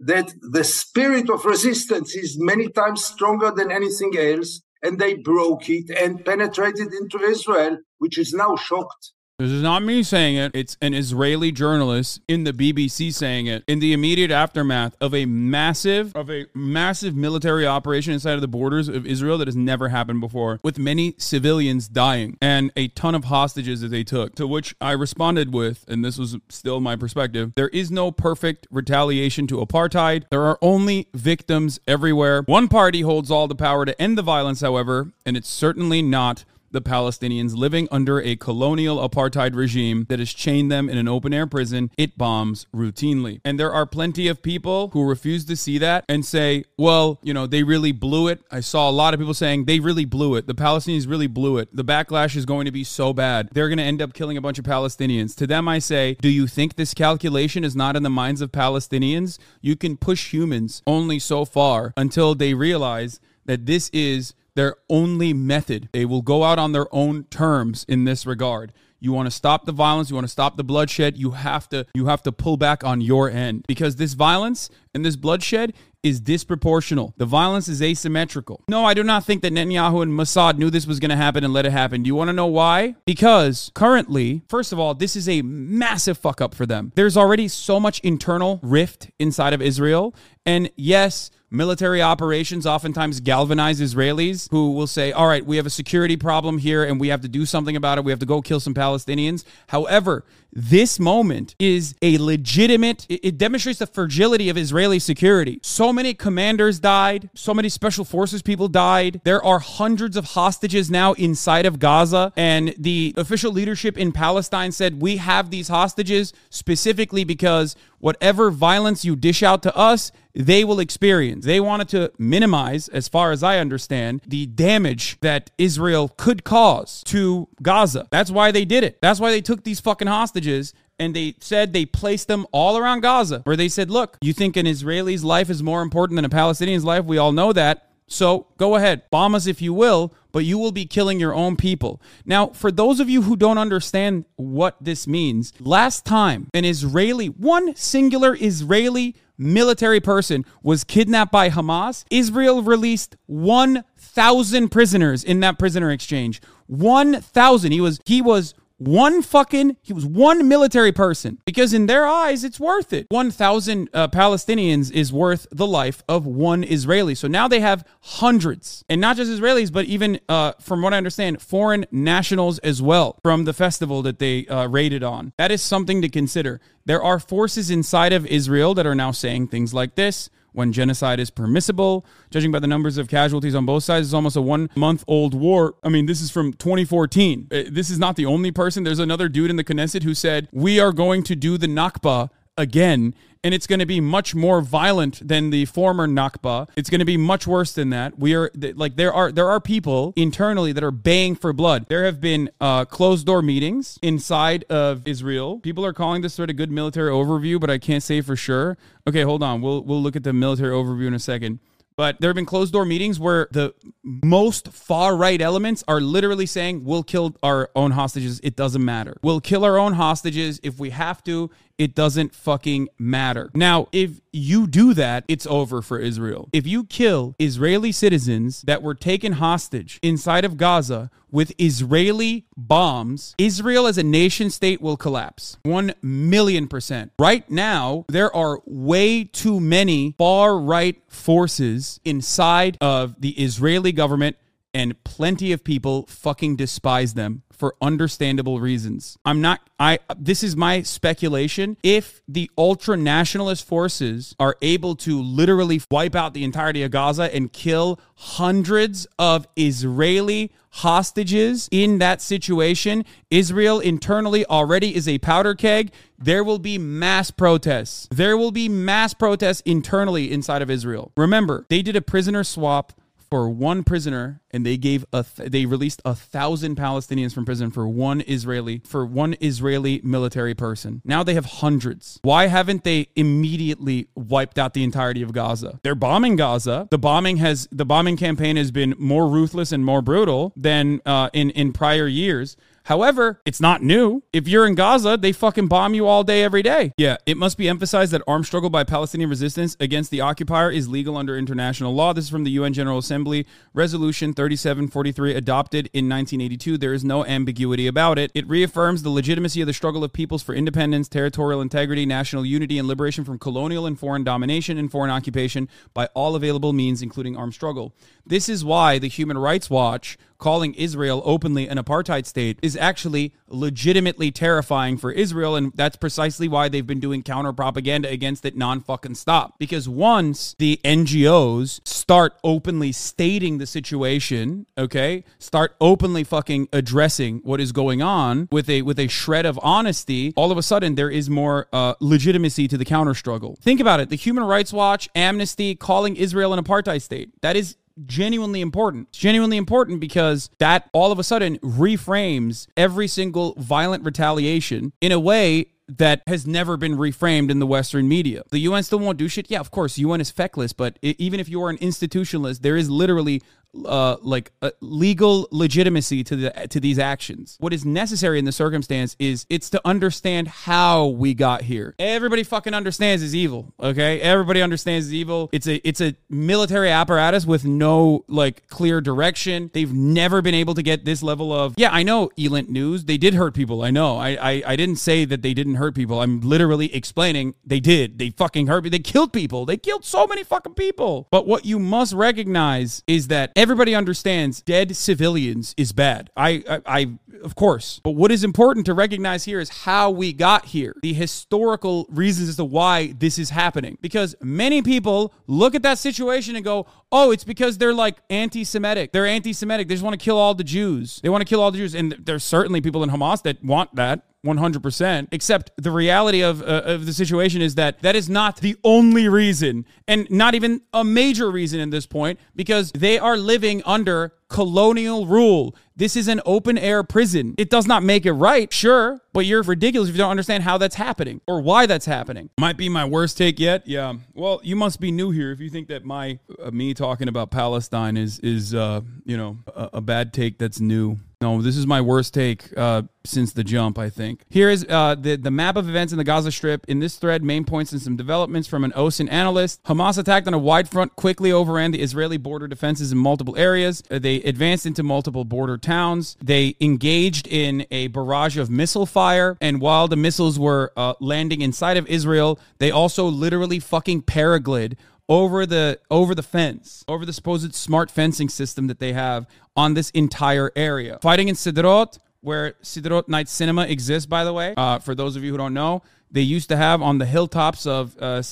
that 0.00 0.32
the 0.40 0.64
spirit 0.64 1.28
of 1.28 1.44
resistance 1.44 2.14
is 2.14 2.38
many 2.38 2.68
times 2.68 3.04
stronger 3.04 3.50
than 3.50 3.70
anything 3.70 4.16
else. 4.16 4.62
And 4.82 4.98
they 4.98 5.14
broke 5.14 5.68
it 5.68 5.90
and 5.90 6.24
penetrated 6.24 6.94
into 6.94 7.20
Israel, 7.20 7.78
which 7.98 8.16
is 8.16 8.32
now 8.32 8.56
shocked. 8.56 9.12
This 9.40 9.52
is 9.52 9.62
not 9.62 9.82
me 9.82 10.02
saying 10.02 10.36
it. 10.36 10.54
It's 10.54 10.76
an 10.82 10.92
Israeli 10.92 11.50
journalist 11.50 12.20
in 12.28 12.44
the 12.44 12.52
BBC 12.52 13.10
saying 13.10 13.46
it 13.46 13.64
in 13.66 13.78
the 13.78 13.94
immediate 13.94 14.30
aftermath 14.30 14.94
of 15.00 15.14
a 15.14 15.24
massive 15.24 16.14
of 16.14 16.30
a 16.30 16.44
massive 16.52 17.16
military 17.16 17.66
operation 17.66 18.12
inside 18.12 18.34
of 18.34 18.42
the 18.42 18.48
borders 18.48 18.86
of 18.86 19.06
Israel 19.06 19.38
that 19.38 19.48
has 19.48 19.56
never 19.56 19.88
happened 19.88 20.20
before 20.20 20.60
with 20.62 20.78
many 20.78 21.14
civilians 21.16 21.88
dying 21.88 22.36
and 22.42 22.70
a 22.76 22.88
ton 22.88 23.14
of 23.14 23.24
hostages 23.24 23.80
that 23.80 23.88
they 23.88 24.04
took. 24.04 24.34
To 24.34 24.46
which 24.46 24.74
I 24.78 24.92
responded 24.92 25.54
with 25.54 25.86
and 25.88 26.04
this 26.04 26.18
was 26.18 26.36
still 26.50 26.80
my 26.80 26.94
perspective, 26.94 27.54
there 27.56 27.70
is 27.70 27.90
no 27.90 28.12
perfect 28.12 28.66
retaliation 28.70 29.46
to 29.46 29.56
apartheid. 29.64 30.24
There 30.28 30.44
are 30.44 30.58
only 30.60 31.08
victims 31.14 31.80
everywhere. 31.88 32.42
One 32.42 32.68
party 32.68 33.00
holds 33.00 33.30
all 33.30 33.48
the 33.48 33.54
power 33.54 33.86
to 33.86 33.98
end 34.02 34.18
the 34.18 34.22
violence, 34.22 34.60
however, 34.60 35.12
and 35.24 35.34
it's 35.34 35.48
certainly 35.48 36.02
not 36.02 36.44
the 36.70 36.82
Palestinians 36.82 37.56
living 37.56 37.88
under 37.90 38.20
a 38.20 38.36
colonial 38.36 39.06
apartheid 39.06 39.54
regime 39.54 40.06
that 40.08 40.18
has 40.18 40.32
chained 40.32 40.70
them 40.70 40.88
in 40.88 40.98
an 40.98 41.08
open 41.08 41.32
air 41.32 41.46
prison 41.46 41.90
it 41.96 42.16
bombs 42.16 42.66
routinely. 42.74 43.40
And 43.44 43.58
there 43.58 43.72
are 43.72 43.86
plenty 43.86 44.28
of 44.28 44.42
people 44.42 44.88
who 44.88 45.04
refuse 45.04 45.44
to 45.46 45.56
see 45.56 45.78
that 45.78 46.04
and 46.08 46.24
say, 46.24 46.64
well, 46.76 47.18
you 47.22 47.34
know, 47.34 47.46
they 47.46 47.62
really 47.62 47.92
blew 47.92 48.28
it. 48.28 48.40
I 48.50 48.60
saw 48.60 48.88
a 48.88 48.92
lot 48.92 49.14
of 49.14 49.20
people 49.20 49.34
saying 49.34 49.64
they 49.64 49.80
really 49.80 50.04
blew 50.04 50.34
it. 50.36 50.46
The 50.46 50.54
Palestinians 50.54 51.08
really 51.08 51.26
blew 51.26 51.58
it. 51.58 51.74
The 51.74 51.84
backlash 51.84 52.36
is 52.36 52.46
going 52.46 52.64
to 52.66 52.72
be 52.72 52.84
so 52.84 53.12
bad. 53.12 53.48
They're 53.52 53.68
going 53.68 53.78
to 53.78 53.84
end 53.84 54.02
up 54.02 54.14
killing 54.14 54.36
a 54.36 54.40
bunch 54.40 54.58
of 54.58 54.64
Palestinians. 54.64 55.36
To 55.36 55.46
them, 55.46 55.68
I 55.68 55.78
say, 55.78 56.16
do 56.20 56.28
you 56.28 56.46
think 56.46 56.76
this 56.76 56.94
calculation 56.94 57.64
is 57.64 57.76
not 57.76 57.96
in 57.96 58.02
the 58.02 58.10
minds 58.10 58.40
of 58.40 58.52
Palestinians? 58.52 59.38
You 59.60 59.76
can 59.76 59.96
push 59.96 60.32
humans 60.32 60.82
only 60.86 61.18
so 61.18 61.44
far 61.44 61.92
until 61.96 62.34
they 62.34 62.54
realize 62.54 63.20
that 63.46 63.66
this 63.66 63.88
is 63.92 64.34
their 64.54 64.76
only 64.88 65.32
method. 65.32 65.88
They 65.92 66.04
will 66.04 66.22
go 66.22 66.44
out 66.44 66.58
on 66.58 66.72
their 66.72 66.92
own 66.94 67.24
terms 67.24 67.84
in 67.88 68.04
this 68.04 68.26
regard. 68.26 68.72
You 69.02 69.12
want 69.12 69.26
to 69.26 69.30
stop 69.30 69.64
the 69.64 69.72
violence, 69.72 70.10
you 70.10 70.14
want 70.14 70.26
to 70.26 70.30
stop 70.30 70.56
the 70.58 70.64
bloodshed, 70.64 71.16
you 71.16 71.30
have 71.30 71.68
to 71.70 71.86
you 71.94 72.06
have 72.06 72.22
to 72.24 72.32
pull 72.32 72.58
back 72.58 72.84
on 72.84 73.00
your 73.00 73.30
end 73.30 73.64
because 73.66 73.96
this 73.96 74.12
violence 74.12 74.68
and 74.94 75.04
this 75.04 75.16
bloodshed 75.16 75.72
is 76.02 76.20
disproportional. 76.20 77.12
The 77.16 77.26
violence 77.26 77.68
is 77.68 77.82
asymmetrical. 77.82 78.64
No, 78.68 78.84
I 78.84 78.94
do 78.94 79.02
not 79.02 79.24
think 79.24 79.42
that 79.42 79.52
Netanyahu 79.52 80.02
and 80.02 80.12
Mossad 80.12 80.56
knew 80.56 80.70
this 80.70 80.86
was 80.86 80.98
going 80.98 81.10
to 81.10 81.16
happen 81.16 81.44
and 81.44 81.52
let 81.52 81.66
it 81.66 81.72
happen. 81.72 82.02
Do 82.02 82.08
you 82.08 82.14
want 82.14 82.28
to 82.28 82.32
know 82.32 82.46
why? 82.46 82.96
Because 83.04 83.70
currently, 83.74 84.42
first 84.48 84.72
of 84.72 84.78
all, 84.78 84.94
this 84.94 85.16
is 85.16 85.28
a 85.28 85.42
massive 85.42 86.16
fuck 86.16 86.40
up 86.40 86.54
for 86.54 86.66
them. 86.66 86.92
There's 86.94 87.16
already 87.16 87.48
so 87.48 87.78
much 87.78 88.00
internal 88.00 88.60
rift 88.62 89.10
inside 89.18 89.52
of 89.52 89.60
Israel. 89.60 90.14
And 90.46 90.70
yes, 90.76 91.30
military 91.50 92.00
operations 92.00 92.66
oftentimes 92.66 93.20
galvanize 93.20 93.80
Israelis 93.80 94.48
who 94.50 94.72
will 94.72 94.86
say, 94.86 95.12
all 95.12 95.26
right, 95.26 95.44
we 95.44 95.56
have 95.56 95.66
a 95.66 95.70
security 95.70 96.16
problem 96.16 96.58
here 96.58 96.84
and 96.84 97.00
we 97.00 97.08
have 97.08 97.20
to 97.22 97.28
do 97.28 97.44
something 97.44 97.76
about 97.76 97.98
it. 97.98 98.04
We 98.04 98.12
have 98.12 98.20
to 98.20 98.26
go 98.26 98.40
kill 98.40 98.60
some 98.60 98.74
Palestinians. 98.74 99.44
However, 99.68 100.24
this 100.52 100.98
moment 100.98 101.54
is 101.58 101.94
a 102.02 102.18
legitimate, 102.18 103.06
it, 103.08 103.38
demonstrates 103.38 103.78
the 103.78 103.86
fragility 103.86 104.48
of 104.48 104.56
Israeli 104.56 104.98
security. 104.98 105.60
So 105.62 105.92
many 105.92 106.14
commanders 106.14 106.80
died, 106.80 107.30
so 107.34 107.54
many 107.54 107.68
special 107.68 108.04
forces 108.04 108.42
people 108.42 108.68
died. 108.68 109.20
There 109.24 109.42
are 109.44 109.60
hundreds 109.60 110.16
of 110.16 110.24
hostages 110.26 110.90
now 110.90 111.12
inside 111.14 111.66
of 111.66 111.78
Gaza, 111.78 112.32
and 112.36 112.74
the 112.78 113.14
official 113.16 113.52
leadership 113.52 113.96
in 113.96 114.12
Palestine 114.12 114.72
said, 114.72 115.00
We 115.00 115.18
have 115.18 115.50
these 115.50 115.68
hostages 115.68 116.32
specifically 116.50 117.24
because 117.24 117.76
whatever 117.98 118.50
violence 118.50 119.04
you 119.04 119.16
dish 119.16 119.42
out 119.42 119.62
to 119.62 119.76
us, 119.76 120.10
they 120.34 120.64
will 120.64 120.80
experience. 120.80 121.44
They 121.44 121.60
wanted 121.60 121.88
to 121.90 122.12
minimize, 122.18 122.88
as 122.88 123.08
far 123.08 123.32
as 123.32 123.42
I 123.42 123.58
understand, 123.58 124.22
the 124.26 124.46
damage 124.46 125.18
that 125.20 125.50
Israel 125.58 126.08
could 126.16 126.44
cause 126.44 127.02
to 127.04 127.48
Gaza. 127.62 128.06
That's 128.10 128.30
why 128.30 128.50
they 128.52 128.64
did 128.64 128.84
it. 128.84 128.98
That's 129.00 129.20
why 129.20 129.30
they 129.30 129.40
took 129.40 129.64
these 129.64 129.80
fucking 129.80 130.08
hostages 130.08 130.74
and 130.98 131.16
they 131.16 131.34
said 131.40 131.72
they 131.72 131.86
placed 131.86 132.28
them 132.28 132.46
all 132.52 132.76
around 132.76 133.00
Gaza, 133.00 133.40
where 133.44 133.56
they 133.56 133.68
said, 133.68 133.90
look, 133.90 134.18
you 134.20 134.34
think 134.34 134.56
an 134.56 134.66
Israeli's 134.66 135.24
life 135.24 135.48
is 135.48 135.62
more 135.62 135.80
important 135.80 136.16
than 136.16 136.26
a 136.26 136.30
Palestinian's 136.30 136.84
life? 136.84 137.06
We 137.06 137.16
all 137.16 137.32
know 137.32 137.52
that. 137.54 137.86
So 138.06 138.48
go 138.58 138.74
ahead, 138.74 139.02
bomb 139.10 139.36
us 139.36 139.46
if 139.46 139.62
you 139.62 139.72
will, 139.72 140.12
but 140.32 140.44
you 140.44 140.58
will 140.58 140.72
be 140.72 140.84
killing 140.84 141.20
your 141.20 141.32
own 141.32 141.56
people. 141.56 142.02
Now, 142.26 142.48
for 142.48 142.72
those 142.72 142.98
of 142.98 143.08
you 143.08 143.22
who 143.22 143.36
don't 143.36 143.56
understand 143.56 144.24
what 144.34 144.76
this 144.80 145.06
means, 145.06 145.52
last 145.60 146.04
time 146.04 146.48
an 146.52 146.64
Israeli, 146.64 147.28
one 147.28 147.74
singular 147.76 148.36
Israeli 148.38 149.14
military 149.40 150.00
person 150.00 150.44
was 150.62 150.84
kidnapped 150.84 151.32
by 151.32 151.48
Hamas, 151.48 152.04
Israel 152.10 152.62
released 152.62 153.16
1,000 153.26 154.68
prisoners 154.68 155.24
in 155.24 155.40
that 155.40 155.58
prisoner 155.58 155.90
exchange. 155.90 156.40
1,000. 156.66 157.72
He 157.72 157.80
was 157.80 157.98
he 158.04 158.22
was 158.22 158.54
one 158.80 159.20
fucking, 159.20 159.76
he 159.82 159.92
was 159.92 160.06
one 160.06 160.48
military 160.48 160.90
person 160.90 161.38
because 161.44 161.74
in 161.74 161.84
their 161.84 162.06
eyes, 162.06 162.44
it's 162.44 162.58
worth 162.58 162.94
it. 162.94 163.06
1,000 163.10 163.90
uh, 163.92 164.08
Palestinians 164.08 164.90
is 164.90 165.12
worth 165.12 165.46
the 165.52 165.66
life 165.66 166.02
of 166.08 166.26
one 166.26 166.64
Israeli. 166.64 167.14
So 167.14 167.28
now 167.28 167.46
they 167.46 167.60
have 167.60 167.86
hundreds, 168.00 168.82
and 168.88 168.98
not 168.98 169.16
just 169.16 169.30
Israelis, 169.30 169.70
but 169.70 169.84
even, 169.84 170.18
uh, 170.30 170.52
from 170.60 170.80
what 170.80 170.94
I 170.94 170.96
understand, 170.96 171.42
foreign 171.42 171.84
nationals 171.90 172.58
as 172.60 172.80
well 172.80 173.18
from 173.22 173.44
the 173.44 173.52
festival 173.52 174.00
that 174.02 174.18
they 174.18 174.46
uh, 174.46 174.66
raided 174.66 175.02
on. 175.02 175.34
That 175.36 175.52
is 175.52 175.60
something 175.60 176.00
to 176.00 176.08
consider. 176.08 176.60
There 176.86 177.02
are 177.02 177.20
forces 177.20 177.70
inside 177.70 178.14
of 178.14 178.24
Israel 178.26 178.72
that 178.74 178.86
are 178.86 178.94
now 178.94 179.10
saying 179.10 179.48
things 179.48 179.74
like 179.74 179.94
this 179.94 180.30
when 180.52 180.72
genocide 180.72 181.20
is 181.20 181.30
permissible. 181.30 182.04
Judging 182.30 182.50
by 182.50 182.58
the 182.58 182.66
numbers 182.66 182.98
of 182.98 183.08
casualties 183.08 183.54
on 183.54 183.66
both 183.66 183.84
sides, 183.84 184.08
it's 184.08 184.14
almost 184.14 184.36
a 184.36 184.42
one 184.42 184.70
month 184.74 185.04
old 185.06 185.34
war. 185.34 185.74
I 185.82 185.88
mean, 185.88 186.06
this 186.06 186.20
is 186.20 186.30
from 186.30 186.52
2014. 186.52 187.48
Uh, 187.50 187.62
this 187.70 187.90
is 187.90 187.98
not 187.98 188.16
the 188.16 188.26
only 188.26 188.50
person. 188.50 188.84
There's 188.84 188.98
another 188.98 189.28
dude 189.28 189.50
in 189.50 189.56
the 189.56 189.64
Knesset 189.64 190.02
who 190.02 190.14
said, 190.14 190.48
We 190.52 190.80
are 190.80 190.92
going 190.92 191.22
to 191.24 191.36
do 191.36 191.58
the 191.58 191.66
Nakba 191.66 192.30
again 192.56 193.14
and 193.42 193.54
it's 193.54 193.66
going 193.66 193.78
to 193.78 193.86
be 193.86 194.00
much 194.00 194.34
more 194.34 194.60
violent 194.60 195.26
than 195.26 195.50
the 195.50 195.64
former 195.64 196.06
Nakba. 196.06 196.68
It's 196.76 196.90
going 196.90 196.98
to 196.98 197.04
be 197.04 197.16
much 197.16 197.46
worse 197.46 197.72
than 197.72 197.90
that. 197.90 198.18
We 198.18 198.34
are 198.34 198.50
like 198.54 198.96
there 198.96 199.12
are 199.12 199.32
there 199.32 199.48
are 199.48 199.60
people 199.60 200.12
internally 200.16 200.72
that 200.72 200.84
are 200.84 200.90
baying 200.90 201.36
for 201.36 201.52
blood. 201.52 201.86
There 201.88 202.04
have 202.04 202.20
been 202.20 202.50
uh, 202.60 202.84
closed 202.84 203.26
door 203.26 203.42
meetings 203.42 203.98
inside 204.02 204.64
of 204.64 205.06
Israel. 205.06 205.58
People 205.60 205.84
are 205.84 205.92
calling 205.92 206.22
this 206.22 206.34
sort 206.34 206.50
of 206.50 206.56
good 206.56 206.70
military 206.70 207.10
overview, 207.10 207.60
but 207.60 207.70
I 207.70 207.78
can't 207.78 208.02
say 208.02 208.20
for 208.20 208.36
sure. 208.36 208.76
Okay, 209.06 209.22
hold 209.22 209.42
on. 209.42 209.62
We'll 209.62 209.82
we'll 209.82 210.02
look 210.02 210.16
at 210.16 210.24
the 210.24 210.32
military 210.32 210.72
overview 210.72 211.06
in 211.06 211.14
a 211.14 211.18
second. 211.18 211.60
But 212.00 212.18
there 212.18 212.30
have 212.30 212.34
been 212.34 212.46
closed 212.46 212.72
door 212.72 212.86
meetings 212.86 213.20
where 213.20 213.46
the 213.50 213.74
most 214.02 214.68
far 214.68 215.14
right 215.14 215.38
elements 215.38 215.84
are 215.86 216.00
literally 216.00 216.46
saying, 216.46 216.82
we'll 216.82 217.02
kill 217.02 217.36
our 217.42 217.68
own 217.76 217.90
hostages. 217.90 218.40
It 218.42 218.56
doesn't 218.56 218.82
matter. 218.82 219.18
We'll 219.22 219.42
kill 219.42 219.66
our 219.66 219.76
own 219.76 219.92
hostages 219.92 220.60
if 220.62 220.78
we 220.78 220.88
have 220.90 221.22
to. 221.24 221.50
It 221.80 221.94
doesn't 221.94 222.34
fucking 222.34 222.90
matter. 222.98 223.48
Now, 223.54 223.88
if 223.90 224.20
you 224.34 224.66
do 224.66 224.92
that, 224.92 225.24
it's 225.28 225.46
over 225.46 225.80
for 225.80 225.98
Israel. 225.98 226.50
If 226.52 226.66
you 226.66 226.84
kill 226.84 227.34
Israeli 227.38 227.90
citizens 227.90 228.60
that 228.66 228.82
were 228.82 228.94
taken 228.94 229.32
hostage 229.32 229.98
inside 230.02 230.44
of 230.44 230.58
Gaza 230.58 231.10
with 231.30 231.54
Israeli 231.58 232.44
bombs, 232.54 233.34
Israel 233.38 233.86
as 233.86 233.96
a 233.96 234.02
nation 234.02 234.50
state 234.50 234.82
will 234.82 234.98
collapse. 234.98 235.56
1 235.62 235.94
million 236.02 236.68
percent. 236.68 237.12
Right 237.18 237.50
now, 237.50 238.04
there 238.10 238.34
are 238.36 238.60
way 238.66 239.24
too 239.24 239.58
many 239.58 240.14
far 240.18 240.58
right 240.58 241.00
forces 241.08 241.98
inside 242.04 242.76
of 242.82 243.18
the 243.22 243.30
Israeli 243.30 243.92
government 243.92 244.36
and 244.72 245.02
plenty 245.04 245.52
of 245.52 245.64
people 245.64 246.06
fucking 246.06 246.56
despise 246.56 247.14
them 247.14 247.42
for 247.60 247.74
understandable 247.82 248.58
reasons. 248.58 249.18
I'm 249.24 249.40
not 249.42 249.60
I 249.78 249.98
this 250.18 250.42
is 250.42 250.56
my 250.56 250.82
speculation. 250.82 251.76
If 251.82 252.22
the 252.26 252.50
ultra 252.56 252.96
nationalist 252.96 253.66
forces 253.66 254.34
are 254.40 254.56
able 254.62 254.96
to 254.96 255.20
literally 255.20 255.80
wipe 255.90 256.14
out 256.14 256.32
the 256.32 256.44
entirety 256.44 256.82
of 256.82 256.90
Gaza 256.90 257.34
and 257.34 257.52
kill 257.52 258.00
hundreds 258.14 259.06
of 259.18 259.46
Israeli 259.56 260.52
hostages 260.70 261.68
in 261.70 261.98
that 261.98 262.22
situation, 262.22 263.04
Israel 263.30 263.80
internally 263.80 264.46
already 264.46 264.94
is 264.94 265.06
a 265.06 265.18
powder 265.18 265.54
keg. 265.54 265.92
There 266.18 266.44
will 266.44 266.58
be 266.58 266.78
mass 266.78 267.30
protests. 267.30 268.08
There 268.10 268.36
will 268.36 268.52
be 268.52 268.68
mass 268.68 269.12
protests 269.12 269.62
internally 269.66 270.32
inside 270.32 270.62
of 270.62 270.70
Israel. 270.70 271.12
Remember, 271.16 271.66
they 271.68 271.82
did 271.82 271.96
a 271.96 272.02
prisoner 272.02 272.44
swap 272.44 272.94
for 273.30 273.48
one 273.48 273.84
prisoner, 273.84 274.40
and 274.50 274.66
they 274.66 274.76
gave 274.76 275.04
a 275.12 275.22
th- 275.22 275.50
they 275.50 275.64
released 275.64 276.02
a 276.04 276.14
thousand 276.14 276.76
Palestinians 276.76 277.32
from 277.32 277.44
prison 277.44 277.70
for 277.70 277.88
one 277.88 278.22
Israeli 278.26 278.82
for 278.84 279.06
one 279.06 279.36
Israeli 279.40 280.00
military 280.02 280.54
person. 280.54 281.00
Now 281.04 281.22
they 281.22 281.34
have 281.34 281.46
hundreds. 281.46 282.18
Why 282.22 282.48
haven't 282.48 282.84
they 282.84 283.08
immediately 283.14 284.08
wiped 284.14 284.58
out 284.58 284.74
the 284.74 284.82
entirety 284.82 285.22
of 285.22 285.32
Gaza? 285.32 285.78
They're 285.82 285.94
bombing 285.94 286.36
Gaza. 286.36 286.88
The 286.90 286.98
bombing 286.98 287.36
has 287.36 287.68
the 287.70 287.86
bombing 287.86 288.16
campaign 288.16 288.56
has 288.56 288.70
been 288.70 288.94
more 288.98 289.28
ruthless 289.28 289.72
and 289.72 289.84
more 289.84 290.02
brutal 290.02 290.52
than 290.56 291.00
uh, 291.06 291.30
in 291.32 291.50
in 291.50 291.72
prior 291.72 292.08
years. 292.08 292.56
However, 292.84 293.40
it's 293.44 293.60
not 293.60 293.82
new. 293.82 294.22
If 294.32 294.48
you're 294.48 294.66
in 294.66 294.74
Gaza, 294.74 295.16
they 295.16 295.32
fucking 295.32 295.68
bomb 295.68 295.94
you 295.94 296.06
all 296.06 296.24
day, 296.24 296.42
every 296.42 296.62
day. 296.62 296.92
Yeah, 296.96 297.18
it 297.26 297.36
must 297.36 297.58
be 297.58 297.68
emphasized 297.68 298.12
that 298.12 298.22
armed 298.26 298.46
struggle 298.46 298.70
by 298.70 298.84
Palestinian 298.84 299.30
resistance 299.30 299.76
against 299.80 300.10
the 300.10 300.20
occupier 300.20 300.70
is 300.70 300.88
legal 300.88 301.16
under 301.16 301.36
international 301.36 301.94
law. 301.94 302.12
This 302.12 302.24
is 302.24 302.30
from 302.30 302.44
the 302.44 302.50
UN 302.52 302.72
General 302.72 302.98
Assembly 302.98 303.46
Resolution 303.74 304.32
3743, 304.32 305.34
adopted 305.34 305.90
in 305.92 306.08
1982. 306.08 306.78
There 306.78 306.92
is 306.92 307.04
no 307.04 307.24
ambiguity 307.24 307.86
about 307.86 308.18
it. 308.18 308.30
It 308.34 308.48
reaffirms 308.48 309.02
the 309.02 309.10
legitimacy 309.10 309.60
of 309.60 309.66
the 309.66 309.72
struggle 309.72 310.02
of 310.02 310.12
peoples 310.12 310.42
for 310.42 310.54
independence, 310.54 311.08
territorial 311.08 311.60
integrity, 311.60 312.06
national 312.06 312.46
unity, 312.46 312.78
and 312.78 312.88
liberation 312.88 313.24
from 313.24 313.38
colonial 313.38 313.86
and 313.86 313.98
foreign 313.98 314.24
domination 314.24 314.78
and 314.78 314.90
foreign 314.90 315.10
occupation 315.10 315.68
by 315.94 316.06
all 316.14 316.34
available 316.34 316.72
means, 316.72 317.02
including 317.02 317.36
armed 317.36 317.54
struggle. 317.54 317.94
This 318.26 318.48
is 318.48 318.64
why 318.64 318.98
the 318.98 319.08
Human 319.08 319.38
Rights 319.38 319.68
Watch 319.70 320.18
calling 320.40 320.74
Israel 320.74 321.22
openly 321.24 321.68
an 321.68 321.76
apartheid 321.78 322.26
state 322.26 322.58
is 322.62 322.76
actually 322.76 323.32
legitimately 323.48 324.30
terrifying 324.30 324.96
for 324.96 325.12
Israel. 325.12 325.56
And 325.56 325.72
that's 325.74 325.96
precisely 325.96 326.48
why 326.48 326.68
they've 326.68 326.86
been 326.86 327.00
doing 327.00 327.22
counter 327.22 327.52
propaganda 327.52 328.08
against 328.08 328.44
it 328.44 328.56
non 328.56 328.80
fucking 328.80 329.14
stop. 329.14 329.58
Because 329.58 329.88
once 329.88 330.54
the 330.58 330.80
NGOs 330.84 331.86
start 331.86 332.34
openly 332.42 332.92
stating 332.92 333.58
the 333.58 333.66
situation, 333.66 334.66
okay, 334.76 335.24
start 335.38 335.76
openly 335.80 336.24
fucking 336.24 336.68
addressing 336.72 337.40
what 337.44 337.60
is 337.60 337.72
going 337.72 338.02
on 338.02 338.48
with 338.50 338.68
a 338.68 338.82
with 338.82 338.98
a 338.98 339.08
shred 339.08 339.46
of 339.46 339.58
honesty, 339.62 340.32
all 340.36 340.50
of 340.50 340.58
a 340.58 340.62
sudden 340.62 340.94
there 340.94 341.10
is 341.10 341.28
more 341.28 341.68
uh, 341.72 341.94
legitimacy 342.00 342.66
to 342.68 342.78
the 342.78 342.84
counter 342.84 343.14
struggle. 343.14 343.56
Think 343.60 343.80
about 343.80 344.00
it: 344.00 344.08
the 344.08 344.16
Human 344.16 344.44
Rights 344.44 344.72
Watch, 344.72 345.08
Amnesty, 345.14 345.74
calling 345.74 346.16
Israel 346.16 346.52
an 346.52 346.62
apartheid 346.62 347.02
state. 347.02 347.30
That 347.42 347.56
is 347.56 347.76
genuinely 348.06 348.60
important. 348.60 349.08
It's 349.08 349.18
genuinely 349.18 349.56
important 349.56 350.00
because 350.00 350.50
that 350.58 350.88
all 350.92 351.12
of 351.12 351.18
a 351.18 351.24
sudden 351.24 351.58
reframes 351.58 352.66
every 352.76 353.08
single 353.08 353.54
violent 353.56 354.04
retaliation 354.04 354.92
in 355.00 355.12
a 355.12 355.20
way 355.20 355.66
that 355.88 356.22
has 356.28 356.46
never 356.46 356.76
been 356.76 356.96
reframed 356.96 357.50
in 357.50 357.58
the 357.58 357.66
Western 357.66 358.08
media. 358.08 358.44
The 358.50 358.60
UN 358.60 358.84
still 358.84 359.00
won't 359.00 359.18
do 359.18 359.26
shit. 359.26 359.50
Yeah, 359.50 359.58
of 359.58 359.72
course, 359.72 359.98
UN 359.98 360.20
is 360.20 360.30
feckless, 360.30 360.72
but 360.72 360.98
even 361.02 361.40
if 361.40 361.48
you 361.48 361.62
are 361.64 361.70
an 361.70 361.78
institutionalist, 361.78 362.60
there 362.60 362.76
is 362.76 362.88
literally 362.88 363.42
uh, 363.84 364.16
like 364.22 364.52
uh, 364.62 364.70
legal 364.80 365.48
legitimacy 365.50 366.24
to 366.24 366.36
the 366.36 366.50
to 366.68 366.80
these 366.80 366.98
actions. 366.98 367.56
What 367.60 367.72
is 367.72 367.84
necessary 367.84 368.38
in 368.38 368.44
the 368.44 368.52
circumstance 368.52 369.16
is 369.18 369.46
it's 369.48 369.70
to 369.70 369.80
understand 369.84 370.48
how 370.48 371.06
we 371.06 371.34
got 371.34 371.62
here. 371.62 371.94
Everybody 371.98 372.42
fucking 372.42 372.74
understands 372.74 373.22
is 373.22 373.34
evil. 373.34 373.72
Okay, 373.80 374.20
everybody 374.20 374.62
understands 374.62 375.06
is 375.06 375.14
evil. 375.14 375.48
It's 375.52 375.66
a 375.66 375.86
it's 375.86 376.00
a 376.00 376.14
military 376.28 376.90
apparatus 376.90 377.46
with 377.46 377.64
no 377.64 378.24
like 378.28 378.66
clear 378.68 379.00
direction. 379.00 379.70
They've 379.72 379.92
never 379.92 380.42
been 380.42 380.54
able 380.54 380.74
to 380.74 380.82
get 380.82 381.04
this 381.04 381.22
level 381.22 381.52
of 381.52 381.74
yeah. 381.76 381.90
I 381.92 382.02
know 382.02 382.30
Elint 382.38 382.68
News. 382.68 383.04
They 383.04 383.18
did 383.18 383.34
hurt 383.34 383.54
people. 383.54 383.82
I 383.82 383.90
know. 383.90 384.16
I 384.16 384.30
I, 384.30 384.62
I 384.66 384.76
didn't 384.76 384.96
say 384.96 385.24
that 385.24 385.42
they 385.42 385.54
didn't 385.54 385.76
hurt 385.76 385.94
people. 385.94 386.20
I'm 386.20 386.40
literally 386.40 386.94
explaining 386.94 387.54
they 387.64 387.80
did. 387.80 388.18
They 388.18 388.30
fucking 388.30 388.66
hurt. 388.66 388.90
They 388.90 388.98
killed 388.98 389.32
people. 389.32 389.66
They 389.66 389.76
killed 389.76 390.04
so 390.04 390.26
many 390.26 390.42
fucking 390.42 390.74
people. 390.74 391.28
But 391.30 391.46
what 391.46 391.64
you 391.64 391.78
must 391.78 392.14
recognize 392.14 393.02
is 393.06 393.28
that 393.28 393.52
everybody 393.60 393.94
understands 393.94 394.62
dead 394.62 394.96
civilians 394.96 395.74
is 395.76 395.92
bad. 395.92 396.30
I, 396.34 396.64
I, 396.66 396.80
I, 396.86 397.10
of 397.44 397.54
course. 397.56 398.00
But 398.02 398.12
what 398.12 398.32
is 398.32 398.42
important 398.42 398.86
to 398.86 398.94
recognize 398.94 399.44
here 399.44 399.60
is 399.60 399.68
how 399.68 400.08
we 400.08 400.32
got 400.32 400.64
here, 400.64 400.96
the 401.02 401.12
historical 401.12 402.06
reasons 402.08 402.48
as 402.48 402.56
to 402.56 402.64
why 402.64 403.08
this 403.18 403.38
is 403.38 403.50
happening. 403.50 403.98
Because 404.00 404.34
many 404.40 404.80
people 404.80 405.34
look 405.46 405.74
at 405.74 405.82
that 405.82 405.98
situation 405.98 406.56
and 406.56 406.64
go, 406.64 406.86
oh, 407.12 407.30
it's 407.30 407.44
because 407.44 407.78
they're 407.78 407.94
like 407.94 408.16
anti 408.30 408.64
Semitic. 408.64 409.12
They're 409.12 409.26
anti 409.26 409.52
Semitic. 409.52 409.88
They 409.88 409.94
just 409.94 410.04
want 410.04 410.18
to 410.18 410.24
kill 410.24 410.38
all 410.38 410.54
the 410.54 410.64
Jews. 410.64 411.20
They 411.22 411.28
want 411.28 411.42
to 411.42 411.44
kill 411.44 411.60
all 411.60 411.70
the 411.70 411.78
Jews. 411.78 411.94
And 411.94 412.12
there's 412.12 412.44
certainly 412.44 412.80
people 412.80 413.02
in 413.02 413.10
Hamas 413.10 413.42
that 413.42 413.62
want 413.64 413.94
that. 413.96 414.22
100%. 414.44 415.28
Except 415.32 415.70
the 415.76 415.90
reality 415.90 416.42
of, 416.42 416.62
uh, 416.62 416.82
of 416.86 417.04
the 417.04 417.12
situation 417.12 417.60
is 417.60 417.74
that 417.74 418.00
that 418.00 418.16
is 418.16 418.30
not 418.30 418.56
the 418.62 418.74
only 418.82 419.28
reason, 419.28 419.84
and 420.08 420.30
not 420.30 420.54
even 420.54 420.80
a 420.94 421.04
major 421.04 421.50
reason 421.50 421.78
in 421.78 421.90
this 421.90 422.06
point, 422.06 422.40
because 422.56 422.90
they 422.92 423.18
are 423.18 423.36
living 423.36 423.82
under 423.84 424.32
colonial 424.50 425.24
rule. 425.24 425.74
This 425.96 426.16
is 426.16 426.28
an 426.28 426.40
open 426.44 426.76
air 426.76 427.02
prison. 427.02 427.54
It 427.56 427.70
does 427.70 427.86
not 427.86 428.02
make 428.02 428.26
it 428.26 428.32
right, 428.32 428.70
sure, 428.72 429.20
but 429.32 429.46
you're 429.46 429.62
ridiculous 429.62 430.08
if 430.08 430.14
you 430.14 430.18
don't 430.18 430.30
understand 430.30 430.62
how 430.62 430.76
that's 430.76 430.96
happening 430.96 431.40
or 431.46 431.62
why 431.62 431.86
that's 431.86 432.06
happening. 432.06 432.50
Might 432.58 432.76
be 432.76 432.88
my 432.88 433.04
worst 433.04 433.38
take 433.38 433.58
yet. 433.58 433.86
Yeah. 433.86 434.14
Well, 434.34 434.60
you 434.62 434.76
must 434.76 435.00
be 435.00 435.10
new 435.10 435.30
here 435.30 435.52
if 435.52 435.60
you 435.60 435.70
think 435.70 435.88
that 435.88 436.04
my 436.04 436.38
uh, 436.62 436.70
me 436.70 436.92
talking 436.92 437.28
about 437.28 437.50
Palestine 437.50 438.16
is 438.16 438.38
is 438.40 438.74
uh, 438.74 439.00
you 439.24 439.36
know, 439.36 439.58
a, 439.74 439.90
a 439.94 440.00
bad 440.00 440.32
take 440.32 440.58
that's 440.58 440.80
new. 440.80 441.18
No, 441.42 441.62
this 441.62 441.78
is 441.78 441.86
my 441.86 442.02
worst 442.02 442.34
take 442.34 442.68
uh, 442.76 443.00
since 443.24 443.54
the 443.54 443.64
jump, 443.64 443.98
I 443.98 444.10
think. 444.10 444.42
Here 444.50 444.68
is 444.68 444.84
uh, 444.86 445.14
the, 445.14 445.36
the 445.36 445.50
map 445.50 445.76
of 445.76 445.88
events 445.88 446.12
in 446.12 446.18
the 446.18 446.24
Gaza 446.24 446.52
Strip. 446.52 446.84
In 446.86 446.98
this 446.98 447.16
thread, 447.16 447.42
main 447.42 447.64
points 447.64 447.92
and 447.92 448.02
some 448.02 448.14
developments 448.14 448.68
from 448.68 448.84
an 448.84 448.92
OSINT 448.92 449.32
analyst. 449.32 449.82
Hamas 449.84 450.18
attacked 450.18 450.46
on 450.48 450.52
a 450.52 450.58
wide 450.58 450.86
front, 450.86 451.16
quickly 451.16 451.50
overran 451.50 451.92
the 451.92 452.02
Israeli 452.02 452.36
border 452.36 452.68
defenses 452.68 453.10
in 453.10 453.16
multiple 453.16 453.56
areas. 453.56 454.02
Uh, 454.10 454.18
they 454.18 454.42
advanced 454.42 454.84
into 454.84 455.02
multiple 455.02 455.46
border 455.46 455.78
towns. 455.78 456.36
They 456.42 456.76
engaged 456.78 457.48
in 457.48 457.86
a 457.90 458.08
barrage 458.08 458.58
of 458.58 458.68
missile 458.68 459.06
fire. 459.06 459.56
And 459.62 459.80
while 459.80 460.08
the 460.08 460.16
missiles 460.16 460.58
were 460.58 460.92
uh, 460.94 461.14
landing 461.20 461.62
inside 461.62 461.96
of 461.96 462.06
Israel, 462.06 462.60
they 462.76 462.90
also 462.90 463.24
literally 463.24 463.78
fucking 463.78 464.24
paraglid 464.24 464.98
over 465.30 465.64
the 465.64 465.98
over 466.10 466.34
the 466.34 466.42
fence, 466.42 467.04
over 467.08 467.24
the 467.24 467.32
supposed 467.32 467.74
smart 467.74 468.10
fencing 468.10 468.50
system 468.50 468.88
that 468.88 468.98
they 468.98 469.14
have 469.14 469.46
on 469.76 469.94
this 469.94 470.10
entire 470.10 470.70
area. 470.74 471.18
Fighting 471.22 471.48
in 471.48 471.54
Sderot, 471.54 472.18
where 472.40 472.72
Sderot 472.82 473.28
Night 473.28 473.48
Cinema 473.48 473.86
exists, 473.86 474.26
by 474.26 474.44
the 474.44 474.52
way. 474.52 474.74
Uh, 474.76 474.98
for 474.98 475.14
those 475.14 475.36
of 475.36 475.44
you 475.44 475.52
who 475.52 475.56
don't 475.56 475.72
know, 475.72 476.02
they 476.32 476.40
used 476.40 476.68
to 476.68 476.76
have 476.76 477.00
on 477.00 477.18
the 477.18 477.26
hilltops 477.26 477.86
of 477.86 478.16
uh, 478.18 478.42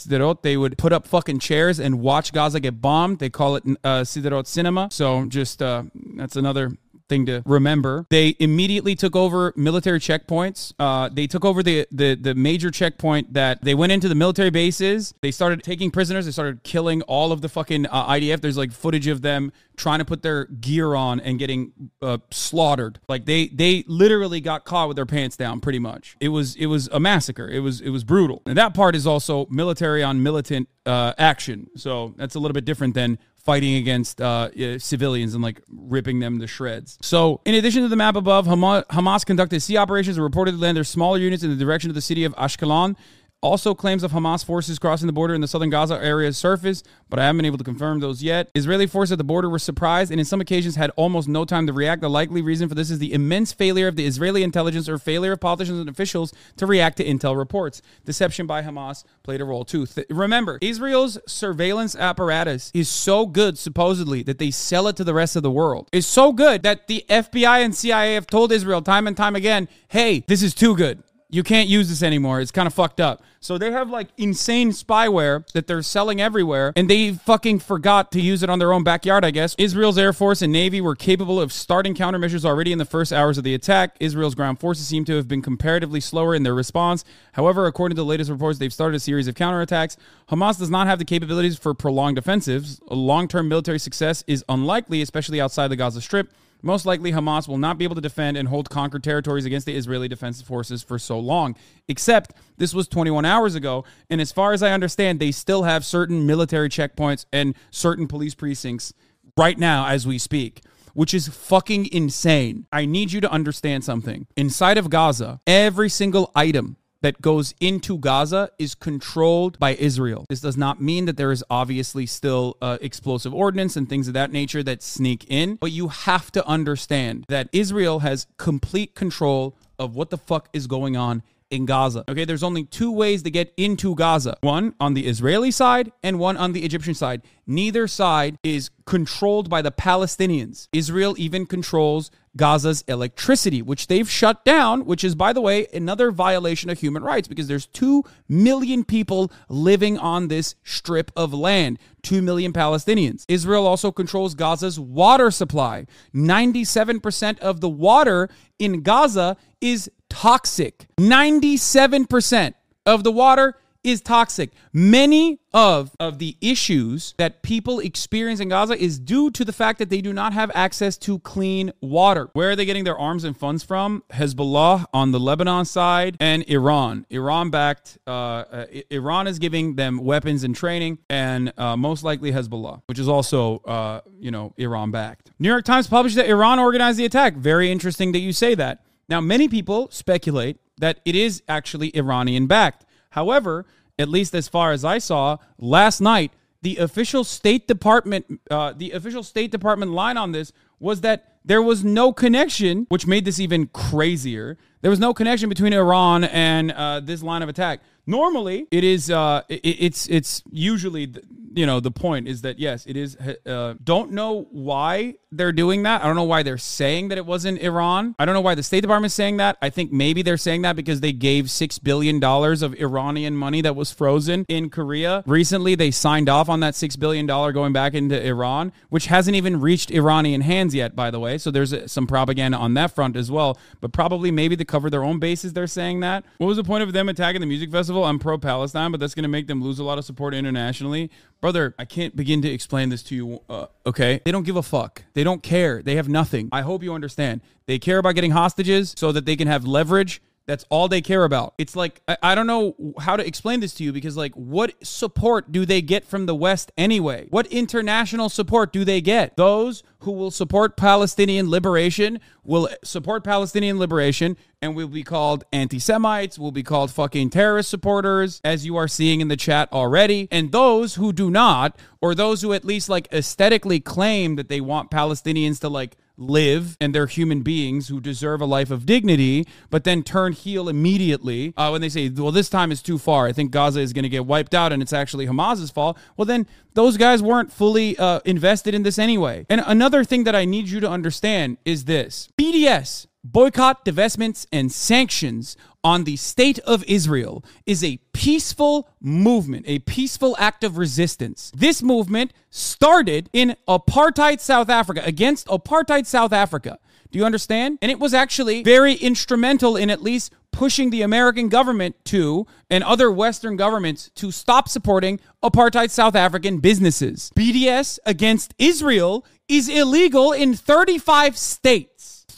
they 0.43 0.57
would 0.57 0.79
put 0.79 0.93
up 0.93 1.07
fucking 1.07 1.41
chairs 1.41 1.81
and 1.81 2.01
watch 2.01 2.33
Gaza 2.33 2.61
get 2.61 2.81
bombed. 2.81 3.19
They 3.19 3.31
call 3.31 3.57
it 3.57 3.64
uh, 3.83 4.05
Cinema. 4.05 4.88
So 4.93 5.27
just 5.27 5.61
uh, 5.61 5.83
that's 6.14 6.37
another 6.37 6.71
thing 7.09 7.27
to 7.27 7.42
remember. 7.47 8.07
They 8.11 8.37
immediately 8.38 8.94
took 8.94 9.16
over 9.16 9.53
military 9.57 9.99
checkpoints. 9.99 10.73
Uh, 10.79 11.09
they 11.12 11.27
took 11.27 11.44
over 11.44 11.62
the, 11.62 11.87
the 11.90 12.14
the 12.14 12.35
major 12.35 12.71
checkpoint 12.71 13.33
that 13.35 13.62
they 13.62 13.75
went 13.75 13.92
into 13.92 14.09
the 14.09 14.14
military 14.14 14.51
bases. 14.51 15.14
They 15.21 15.31
started 15.31 15.62
taking 15.62 15.90
prisoners. 15.90 16.27
They 16.27 16.33
started 16.33 16.62
killing 16.62 17.03
all 17.03 17.33
of 17.33 17.40
the 17.40 17.49
fucking 17.49 17.87
uh, 17.87 18.09
IDF. 18.09 18.40
There's 18.40 18.57
like 18.57 18.73
footage 18.73 19.07
of 19.07 19.23
them 19.23 19.53
trying 19.77 20.01
to 20.01 20.05
put 20.05 20.23
their 20.23 20.47
gear 20.47 20.94
on 20.94 21.21
and 21.21 21.38
getting 21.38 21.73
uh, 22.03 22.18
slaughtered. 22.31 23.01
Like 23.09 23.25
they 23.25 23.49
they 23.49 23.85
literally 23.87 24.40
got 24.40 24.64
caught 24.64 24.88
with 24.88 24.97
their 24.97 25.07
pants 25.07 25.37
down. 25.37 25.61
Pretty 25.61 25.79
much, 25.79 26.16
it 26.21 26.29
was 26.29 26.57
it 26.57 26.66
was 26.66 26.88
a 26.88 27.01
massacre. 27.01 27.49
It 27.49 27.61
was 27.61 27.81
it 27.81 27.90
was 27.90 28.05
brutal. 28.05 28.42
And 28.47 28.59
that 28.59 28.75
part 28.75 28.94
is 28.94 29.07
also 29.07 29.47
military 29.51 30.03
on 30.03 30.23
militant 30.23 30.68
uh, 30.87 31.12
action. 31.18 31.68
So 31.77 32.14
that's 32.16 32.35
a 32.35 32.40
little 32.40 32.55
bit 32.55 32.64
different 32.64 32.94
than 32.94 33.18
fighting 33.48 33.76
against 33.76 34.20
uh, 34.20 34.50
civilians 34.78 35.32
and 35.32 35.42
like 35.42 35.62
ripping 35.70 36.20
them 36.20 36.38
to 36.38 36.46
shreds. 36.46 36.98
So, 37.00 37.40
in 37.46 37.54
addition 37.54 37.80
to 37.80 37.88
the 37.88 37.96
map 37.96 38.14
above, 38.14 38.46
Hamas 38.46 39.24
conducted 39.24 39.61
sea 39.61 39.78
operations 39.78 40.18
and 40.18 40.30
reportedly 40.30 40.61
landed 40.61 40.84
smaller 40.84 41.16
units 41.16 41.42
in 41.42 41.48
the 41.48 41.56
direction 41.56 41.90
of 41.90 41.94
the 41.94 42.02
city 42.02 42.24
of 42.24 42.37
Ashkelon 42.37 42.94
also, 43.40 43.72
claims 43.72 44.03
of 44.03 44.11
Hamas 44.11 44.44
forces 44.44 44.81
crossing 44.81 45.07
the 45.07 45.12
border 45.12 45.33
in 45.33 45.40
the 45.40 45.46
southern 45.46 45.70
Gaza 45.70 45.94
area 46.03 46.33
surface, 46.33 46.83
but 47.09 47.20
I 47.20 47.27
haven't 47.27 47.37
been 47.38 47.46
able 47.46 47.59
to 47.59 47.64
confirm 47.64 48.01
those 48.01 48.20
yet. 48.20 48.51
Israeli 48.57 48.88
forces 48.88 49.12
at 49.12 49.18
the 49.18 49.24
border 49.24 49.48
were 49.48 49.61
surprised 49.61 50.11
and, 50.11 50.18
in 50.18 50.24
some 50.24 50.40
occasions, 50.40 50.74
had 50.74 50.90
almost 50.96 51.29
no 51.29 51.44
time 51.44 51.68
to 51.68 51.72
react. 51.72 52.01
The 52.01 52.11
likely 52.11 52.42
reason 52.42 52.68
for 52.68 52.74
this 52.74 52.90
is 52.90 52.98
the 52.98 53.12
immense 53.12 53.53
failure 53.53 53.87
of 53.87 53.94
the 53.94 54.07
Israeli 54.07 54.42
intelligence 54.42 54.88
or 54.88 54.98
failure 54.98 55.33
of 55.33 55.40
politicians 55.40 55.79
and 55.79 55.88
officials 55.88 56.33
to 56.57 56.66
react 56.66 56.96
to 56.96 57.05
intel 57.05 57.37
reports. 57.37 57.81
Deception 58.05 58.48
by 58.48 58.62
Hamas 58.62 59.05
played 59.22 59.40
a 59.40 59.44
role 59.44 59.64
too. 59.64 59.87
Th- 59.87 60.09
remember, 60.11 60.59
Israel's 60.61 61.16
surveillance 61.29 61.94
apparatus 61.94 62.72
is 62.74 62.88
so 62.88 63.24
good, 63.24 63.57
supposedly, 63.57 64.24
that 64.24 64.38
they 64.38 64.51
sell 64.51 64.88
it 64.88 64.96
to 64.96 65.05
the 65.05 65.14
rest 65.14 65.37
of 65.37 65.44
the 65.44 65.51
world. 65.51 65.88
It's 65.92 66.09
so 66.09 66.33
good 66.33 66.64
that 66.64 66.88
the 66.88 67.05
FBI 67.09 67.64
and 67.64 67.72
CIA 67.72 68.14
have 68.14 68.27
told 68.27 68.51
Israel 68.51 68.83
time 68.83 69.07
and 69.07 69.16
time 69.16 69.37
again 69.37 69.68
hey, 69.90 70.22
this 70.27 70.42
is 70.42 70.55
too 70.55 70.77
good 70.77 71.03
you 71.31 71.43
can't 71.43 71.69
use 71.69 71.88
this 71.88 72.03
anymore. 72.03 72.41
It's 72.41 72.51
kind 72.51 72.67
of 72.67 72.73
fucked 72.73 73.01
up. 73.01 73.23
So 73.41 73.59
they 73.59 73.71
have 73.71 73.91
like 73.91 74.09
insane 74.17 74.71
spyware 74.71 75.47
that 75.53 75.67
they're 75.67 75.83
selling 75.83 76.21
everywhere, 76.21 76.73
and 76.75 76.88
they 76.88 77.12
fucking 77.12 77.61
forgot 77.61 78.11
to 78.12 78.21
use 78.21 78.43
it 78.43 78.51
on 78.51 78.59
their 78.59 78.73
own 78.73 78.83
backyard, 78.83 79.25
I 79.25 79.31
guess. 79.31 79.55
Israel's 79.59 79.99
Air 79.99 80.12
Force 80.12 80.43
and 80.43 80.53
Navy 80.53 80.81
were 80.81 80.97
capable 80.97 81.41
of 81.41 81.53
starting 81.53 81.95
countermeasures 81.95 82.45
already 82.45 82.73
in 82.73 82.79
the 82.79 82.85
first 82.85 83.12
hours 83.12 83.38
of 83.38 83.45
the 83.45 83.55
attack. 83.55 83.97
Israel's 84.01 84.35
ground 84.35 84.59
forces 84.59 84.88
seem 84.88 85.05
to 85.05 85.17
have 85.17 85.29
been 85.29 85.43
comparatively 85.43 86.01
slower 86.01 86.35
in 86.35 86.43
their 86.43 86.55
response. 86.55 87.05
However, 87.33 87.67
according 87.67 87.95
to 87.95 88.03
the 88.03 88.07
latest 88.07 88.31
reports, 88.31 88.59
they've 88.59 88.73
started 88.73 88.97
a 88.97 89.01
series 89.01 89.29
of 89.29 89.35
counterattacks. 89.35 89.97
Hamas 90.31 90.59
does 90.59 90.71
not 90.71 90.87
have 90.87 90.99
the 90.99 91.05
capabilities 91.05 91.59
for 91.59 91.75
prolonged 91.75 92.19
offensives. 92.19 92.81
Long 92.91 93.29
term 93.29 93.49
military 93.49 93.79
success 93.79 94.25
is 94.27 94.45
unlikely, 94.49 95.03
especially 95.03 95.41
outside 95.41 95.69
the 95.69 95.77
Gaza 95.77 96.01
Strip. 96.01 96.33
Most 96.62 96.87
likely, 96.87 97.12
Hamas 97.12 97.47
will 97.47 97.59
not 97.59 97.79
be 97.79 97.85
able 97.85 97.94
to 97.94 98.01
defend 98.01 98.37
and 98.37 98.49
hold 98.49 98.68
conquered 98.68 99.05
territories 99.05 99.44
against 99.44 99.66
the 99.66 99.77
Israeli 99.77 100.09
defense 100.09 100.42
forces 100.42 100.83
for 100.83 100.99
so 100.99 101.18
long. 101.18 101.55
Except 101.87 102.33
this 102.57 102.75
was 102.75 102.88
21 102.88 103.25
hours 103.25 103.55
ago, 103.55 103.85
and 104.11 104.21
as 104.21 104.33
far 104.33 104.53
as 104.53 104.62
I 104.62 104.73
understand, 104.73 105.21
they 105.21 105.31
still 105.31 105.62
have 105.62 105.85
certain 105.85 106.27
military 106.27 106.68
checkpoints 106.68 107.27
and 107.33 107.55
certain 107.71 108.09
police 108.09 108.35
precincts 108.35 108.92
right 109.37 109.59
now 109.59 109.87
as 109.87 110.07
we 110.07 110.18
speak. 110.18 110.62
which 110.94 111.14
is 111.14 111.29
fucking 111.29 111.87
insane. 111.92 112.66
I 112.73 112.85
need 112.85 113.12
you 113.12 113.21
to 113.21 113.31
understand 113.31 113.85
something. 113.85 114.27
Inside 114.37 114.79
of 114.79 114.90
Gaza, 114.90 115.40
every 115.47 115.88
single 115.88 116.33
item 116.35 116.77
that 117.02 117.20
goes 117.20 117.54
into 117.61 117.98
Gaza 117.98 118.50
is 118.58 118.74
controlled 118.74 119.58
by 119.58 119.74
Israel. 119.74 120.24
This 120.28 120.40
does 120.40 120.56
not 120.56 120.80
mean 120.82 121.04
that 121.06 121.16
there 121.16 121.32
is 121.32 121.44
obviously 121.48 122.06
still 122.06 122.56
uh, 122.61 122.78
explosive 122.80 123.32
ordnance 123.32 123.76
and 123.76 123.88
things 123.88 124.08
of 124.08 124.14
that 124.14 124.32
nature 124.32 124.62
that 124.62 124.82
sneak 124.82 125.24
in, 125.28 125.56
but 125.56 125.72
you 125.72 125.88
have 125.88 126.32
to 126.32 126.46
understand 126.46 127.24
that 127.28 127.48
Israel 127.52 128.00
has 128.00 128.26
complete 128.37 128.94
control 128.94 129.54
of 129.78 129.94
what 129.94 130.11
the 130.11 130.18
fuck 130.18 130.48
is 130.52 130.66
going 130.66 130.96
on 130.96 131.22
in 131.50 131.66
Gaza. 131.66 132.04
Okay, 132.08 132.24
there's 132.24 132.42
only 132.42 132.64
two 132.64 132.92
ways 132.92 133.22
to 133.22 133.30
get 133.30 133.52
into 133.56 133.94
Gaza 133.94 134.37
one 134.40 134.74
on 134.80 134.94
the 134.94 135.06
Israeli 135.06 135.50
side 135.50 135.92
and 136.02 136.18
one 136.18 136.37
on 136.37 136.52
the 136.52 136.64
Egyptian 136.64 136.94
side. 136.94 137.22
Neither 137.46 137.87
side 137.87 138.38
is 138.42 138.70
controlled 138.84 139.48
by 139.48 139.62
the 139.62 139.72
Palestinians. 139.72 140.68
Israel 140.72 141.14
even 141.18 141.46
controls 141.46 142.11
Gaza's 142.37 142.82
electricity, 142.88 143.62
which 143.62 143.88
they've 143.88 144.08
shut 144.08 144.44
down, 144.44 144.84
which 144.84 145.02
is, 145.02 145.14
by 145.14 145.32
the 145.32 145.40
way, 145.40 145.66
another 145.72 146.11
violation 146.11 146.70
of 146.70 146.78
human 146.78 147.02
rights 147.02 147.28
because 147.28 147.48
there's 147.48 147.66
2 147.66 148.04
million 148.28 148.84
people 148.84 149.32
living 149.48 149.98
on 149.98 150.28
this 150.28 150.54
strip 150.62 151.11
of 151.16 151.34
land. 151.34 151.78
2 152.02 152.22
million 152.22 152.52
Palestinians. 152.52 153.24
Israel 153.28 153.66
also 153.66 153.90
controls 153.90 154.34
Gaza's 154.34 154.78
water 154.78 155.30
supply. 155.30 155.87
97% 156.14 157.38
of 157.40 157.61
the 157.61 157.68
water 157.68 158.28
in 158.58 158.82
Gaza 158.82 159.37
is 159.61 159.90
toxic. 160.18 160.88
97% 160.98 162.54
of 162.85 163.04
the 163.04 163.12
water 163.12 163.54
is 163.85 164.00
toxic. 164.00 164.50
Many 164.72 165.38
of, 165.54 165.94
of 166.00 166.18
the 166.18 166.37
issues 166.40 167.14
that 167.18 167.44
people 167.44 167.78
experience 167.78 168.40
in 168.40 168.48
Gaza 168.48 168.76
is 168.76 168.98
due 168.98 169.31
to 169.31 169.44
the 169.44 169.52
fact 169.52 169.78
that 169.78 169.90
they 169.90 170.00
do 170.00 170.12
not 170.12 170.33
have 170.33 170.50
access 170.57 170.98
to 170.98 171.20
clean 171.20 171.72
water. 171.81 172.31
Where 172.33 172.50
are 172.50 172.57
they 172.57 172.64
getting 172.64 172.83
their 172.83 172.98
arms 172.98 173.22
and 173.22 173.37
funds 173.37 173.62
from? 173.62 174.02
Hezbollah 174.11 174.87
on 174.92 175.12
the 175.12 175.20
Lebanon 175.20 175.64
side 175.64 176.16
and 176.18 176.42
Iran. 176.48 177.07
Iran 177.11 177.50
backed, 177.50 177.98
uh, 178.04 178.11
uh, 178.11 178.66
Iran 178.90 179.28
is 179.28 179.38
giving 179.38 179.76
them 179.76 179.98
weapons 179.98 180.42
and 180.42 180.54
training, 180.54 180.98
and 181.09 181.52
uh, 181.57 181.76
most 181.76 182.02
likely 182.02 182.33
Hezbollah, 182.33 182.83
which 182.87 182.98
is 182.98 183.07
also, 183.09 183.59
uh, 183.59 184.00
you 184.18 184.33
know, 184.33 184.52
Iran 184.57 184.90
backed. 184.90 185.31
New 185.38 185.48
York 185.48 185.64
Times 185.64 185.87
published 185.87 186.16
that 186.16 186.26
Iran 186.28 186.59
organized 186.59 186.98
the 186.98 187.04
attack. 187.04 187.37
Very 187.37 187.70
interesting 187.70 188.11
that 188.11 188.18
you 188.18 188.33
say 188.33 188.57
that. 188.57 188.83
Now, 189.09 189.21
many 189.21 189.49
people 189.49 189.88
speculate 189.90 190.59
that 190.79 191.01
it 191.05 191.14
is 191.14 191.42
actually 191.49 191.94
Iranian 191.97 192.47
backed. 192.47 192.85
However, 193.11 193.66
at 193.99 194.09
least 194.09 194.35
as 194.35 194.49
far 194.49 194.73
as 194.73 194.85
I 194.85 194.99
saw 194.99 195.38
last 195.59 196.01
night, 196.01 196.33
the 196.62 196.77
official 196.77 197.25
State 197.25 197.68
Department, 197.68 198.40
uh, 198.51 198.73
the 198.77 198.92
official 198.92 199.23
State 199.23 199.51
Department 199.51 199.92
line 199.92 200.16
on 200.16 200.33
this 200.33 200.53
was 200.81 201.01
that 201.03 201.38
there 201.44 201.62
was 201.62 201.85
no 201.85 202.12
connection, 202.12 202.87
which 202.88 203.07
made 203.07 203.25
this 203.25 203.40
even 203.40 203.68
crazier. 203.68 204.59
There 204.81 204.90
was 204.90 205.01
no 205.01 205.14
connection 205.14 205.49
between 205.49 205.73
Iran 205.73 206.25
and 206.25 206.71
uh, 206.73 207.01
this 207.01 207.23
line 207.23 207.42
of 207.42 207.49
attack. 207.49 207.81
Normally, 208.07 208.66
it 208.71 208.85
is. 208.85 209.11
Uh, 209.11 209.42
it, 209.49 209.61
it's 209.64 210.09
it's 210.09 210.42
usually 210.51 211.12
you 211.55 211.66
know 211.66 211.81
the 211.81 211.90
point 211.90 212.29
is 212.29 212.42
that 212.42 212.59
yes, 212.59 212.87
it 212.87 212.97
is. 212.97 213.16
Uh, 213.47 213.75
don't 213.83 214.12
know 214.12 214.47
why 214.51 215.14
they're 215.31 215.53
doing 215.53 215.83
that. 215.83 216.03
I 216.03 216.07
don't 216.07 216.17
know 216.17 216.25
why 216.25 216.43
they're 216.43 216.59
saying 216.59 217.09
that 217.09 217.19
it 217.19 217.27
wasn't 217.27 217.61
Iran. 217.61 218.14
I 218.19 218.25
don't 218.25 218.35
know 218.35 218.41
why 218.41 218.55
the 218.55 218.62
State 218.62 218.81
Department 218.81 219.11
is 219.11 219.14
saying 219.14 219.37
that. 219.38 219.59
I 219.61 219.69
think 219.71 219.93
maybe 219.93 220.23
they're 220.23 220.37
saying 220.37 220.62
that 220.62 220.77
because 220.77 221.01
they 221.01 221.12
gave 221.12 221.51
six 221.51 221.79
billion 221.79 222.19
dollars 222.19 222.62
of 222.62 222.75
Iranian 222.75 223.37
money 223.37 223.61
that 223.61 223.77
was 223.77 223.93
frozen 223.93 224.47
in 224.49 224.71
Korea 224.71 225.23
recently. 225.27 225.75
They 225.75 225.91
signed 225.91 226.29
off 226.29 226.49
on 226.49 226.61
that 226.61 226.75
six 226.75 226.97
billion 226.97 227.27
dollar 227.27 227.53
going 227.53 227.73
back 227.73 227.95
into 227.95 228.23
Iran, 228.25 228.73
which 228.88 229.07
hasn't 229.07 229.37
even 229.37 229.61
reached 229.61 229.91
Iranian 229.91 230.41
hands 230.41 230.75
yet, 230.75 230.97
by 230.97 231.11
the 231.11 231.21
way. 231.21 231.37
So 231.37 231.51
there's 231.51 231.73
uh, 231.73 231.87
some 231.87 232.07
propaganda 232.07 232.57
on 232.57 232.75
that 232.75 232.95
front 232.95 233.17
as 233.17 233.31
well. 233.31 233.59
But 233.81 233.93
probably 233.93 234.31
maybe 234.31 234.57
to 234.57 234.64
cover 234.64 234.88
their 234.88 235.05
own 235.05 235.19
bases, 235.19 235.53
they're 235.53 235.67
saying 235.67 236.01
that. 236.01 236.25
What 236.38 236.47
was 236.47 236.57
the 236.57 236.64
point 236.64 236.83
of 236.83 236.93
them 236.93 237.09
attacking 237.09 237.41
the 237.41 237.47
music 237.47 237.71
festival? 237.71 238.05
I'm 238.05 238.19
pro 238.19 238.38
Palestine, 238.38 238.91
but 238.91 239.01
that's 239.01 239.14
going 239.14 239.25
to 239.25 239.29
make 239.29 239.47
them 239.47 239.62
lose 239.62 239.79
a 239.79 239.85
lot 239.85 239.99
of 239.99 240.05
support 240.05 240.35
internationally. 240.35 241.11
Brother, 241.41 241.75
I 241.79 241.85
can't 241.85 242.17
begin 242.17 242.43
to 242.43 242.49
explain 242.49 242.88
this 242.88 243.03
to 243.05 243.14
you. 243.14 243.41
Uh, 243.49 243.67
okay? 243.87 244.21
They 244.25 244.33
don't 244.33 244.45
give 244.45 244.57
a 244.57 244.62
fuck. 244.62 245.05
Don't 245.24 245.42
care. 245.42 245.83
They 245.83 245.96
have 245.96 246.09
nothing. 246.09 246.48
I 246.52 246.62
hope 246.62 246.83
you 246.83 246.94
understand. 246.94 247.40
They 247.66 247.78
care 247.78 247.98
about 247.98 248.14
getting 248.14 248.31
hostages 248.31 248.94
so 248.96 249.12
that 249.12 249.26
they 249.26 249.37
can 249.37 249.48
have 249.48 249.64
leverage 249.64 250.20
that's 250.48 250.64
all 250.70 250.88
they 250.88 251.02
care 251.02 251.24
about. 251.24 251.52
It's 251.58 251.76
like, 251.76 252.00
I, 252.08 252.16
I, 252.22 252.34
don't 252.34 252.46
know 252.46 252.74
how 252.98 253.16
to 253.16 253.24
explain 253.24 253.61
this 253.61 253.74
to 253.74 253.84
you 253.84 253.92
because, 253.92 254.16
like, 254.16 254.32
what 254.34 254.74
support 254.84 255.52
do 255.52 255.66
they 255.66 255.82
get 255.82 256.06
from 256.06 256.24
the 256.24 256.34
West 256.34 256.72
anyway? 256.78 257.26
What 257.28 257.46
international 257.48 258.30
support 258.30 258.72
do 258.72 258.82
they 258.82 259.02
get? 259.02 259.37
Those 259.37 259.82
who 260.00 260.12
will 260.12 260.30
support 260.30 260.78
Palestinian 260.78 261.50
liberation 261.50 262.18
will 262.44 262.70
support 262.82 263.24
Palestinian 263.24 263.78
liberation 263.78 264.38
and 264.62 264.74
will 264.74 264.88
be 264.88 265.02
called 265.02 265.44
anti 265.52 265.78
Semites, 265.78 266.38
will 266.38 266.50
be 266.50 266.62
called 266.62 266.90
fucking 266.90 267.28
terrorist 267.28 267.68
supporters, 267.68 268.40
as 268.42 268.64
you 268.64 268.74
are 268.76 268.88
seeing 268.88 269.20
in 269.20 269.28
the 269.28 269.37
chat 269.37 269.70
already. 269.70 270.28
And 270.30 270.50
those 270.50 270.94
who 270.94 271.12
do 271.12 271.30
not, 271.30 271.78
or 272.00 272.14
those 272.14 272.40
who 272.40 272.54
at 272.54 272.64
least 272.64 272.88
like 272.88 273.06
aesthetically 273.12 273.80
claim 273.80 274.37
that 274.37 274.48
they 274.48 274.62
want 274.62 274.90
Palestinians 274.90 275.61
to 275.61 275.68
like 275.68 275.98
live 276.18 276.76
and 276.81 276.94
they're 276.94 277.07
human 277.07 277.42
beings 277.42 277.88
who 277.88 278.00
deserve 278.00 278.40
a 278.40 278.44
life 278.44 278.70
of 278.70 278.85
dignity, 278.85 279.46
but 279.70 279.85
then 279.85 280.02
turn 280.02 280.33
heel 280.33 280.68
immediately 280.68 281.54
uh, 281.57 281.70
when 281.70 281.81
they 281.81 281.88
say, 281.88 282.09
well, 282.09 282.33
this 282.33 282.48
time 282.48 282.70
is 282.72 282.83
too 282.83 282.98
far. 282.98 283.26
I 283.26 283.33
think 283.33 283.50
Gaza 283.50 283.81
is 283.81 283.92
going 283.92 284.02
to 284.02 284.09
get 284.09 284.26
wiped 284.26 284.54
out 284.54 284.72
and 284.72 284.83
it's 284.83 284.92
actually 284.92 285.26
Hamas's 285.26 285.70
fault. 285.70 285.96
Well, 286.16 286.26
then 286.26 286.46
those 286.74 286.96
guys 286.96 287.22
weren't 287.22 287.52
fully 287.52 287.96
uh, 287.98 288.20
invested 288.24 288.74
in 288.74 288.83
this 288.83 288.98
anyway. 288.98 289.46
And 289.48 289.62
another 289.66 290.04
thing 290.04 290.24
that 290.24 290.35
I 290.35 290.44
need 290.44 290.68
you 290.68 290.81
to 290.81 290.90
understand 290.90 291.59
is 291.64 291.85
this 291.85 292.28
BDS 292.38 293.07
boycott, 293.24 293.85
divestments, 293.85 294.46
and 294.52 294.70
sanctions 294.72 295.57
on 295.85 296.04
the 296.04 296.16
state 296.16 296.59
of 296.61 296.85
Israel 296.85 297.44
is 297.66 297.85
a 297.85 297.98
peaceful 298.12 298.88
movement, 299.00 299.64
a 299.68 299.78
peaceful 299.81 300.37
act 300.38 300.64
of 300.64 300.76
resistance. 300.76 301.52
This 301.54 301.83
movement 301.83 302.33
started 302.50 303.31
in 303.33 303.57
apartheid 303.66 304.40
South 304.40 304.68
Africa, 304.68 305.02
against 305.04 305.46
apartheid 305.46 306.07
South 306.07 306.33
Africa. 306.33 306.78
Do 307.11 307.18
you 307.18 307.24
understand? 307.24 307.78
And 307.81 307.90
it 307.90 307.98
was 307.98 308.12
actually 308.12 308.62
very 308.62 308.94
instrumental 308.94 309.76
in 309.76 309.88
at 309.88 310.02
least 310.02 310.33
pushing 310.52 310.90
the 310.90 311.02
American 311.02 311.48
government 311.48 311.96
to 312.04 312.46
and 312.68 312.83
other 312.85 313.11
Western 313.11 313.57
governments 313.57 314.11
to 314.16 314.31
stop 314.31 314.68
supporting 314.68 315.20
apartheid 315.42 315.90
South 315.90 316.14
African 316.14 316.59
businesses. 316.59 317.31
BDS 317.37 317.98
against 318.04 318.54
Israel 318.59 319.24
is 319.48 319.68
illegal 319.68 320.33
in 320.33 320.54
35 320.54 321.38
states. 321.38 321.88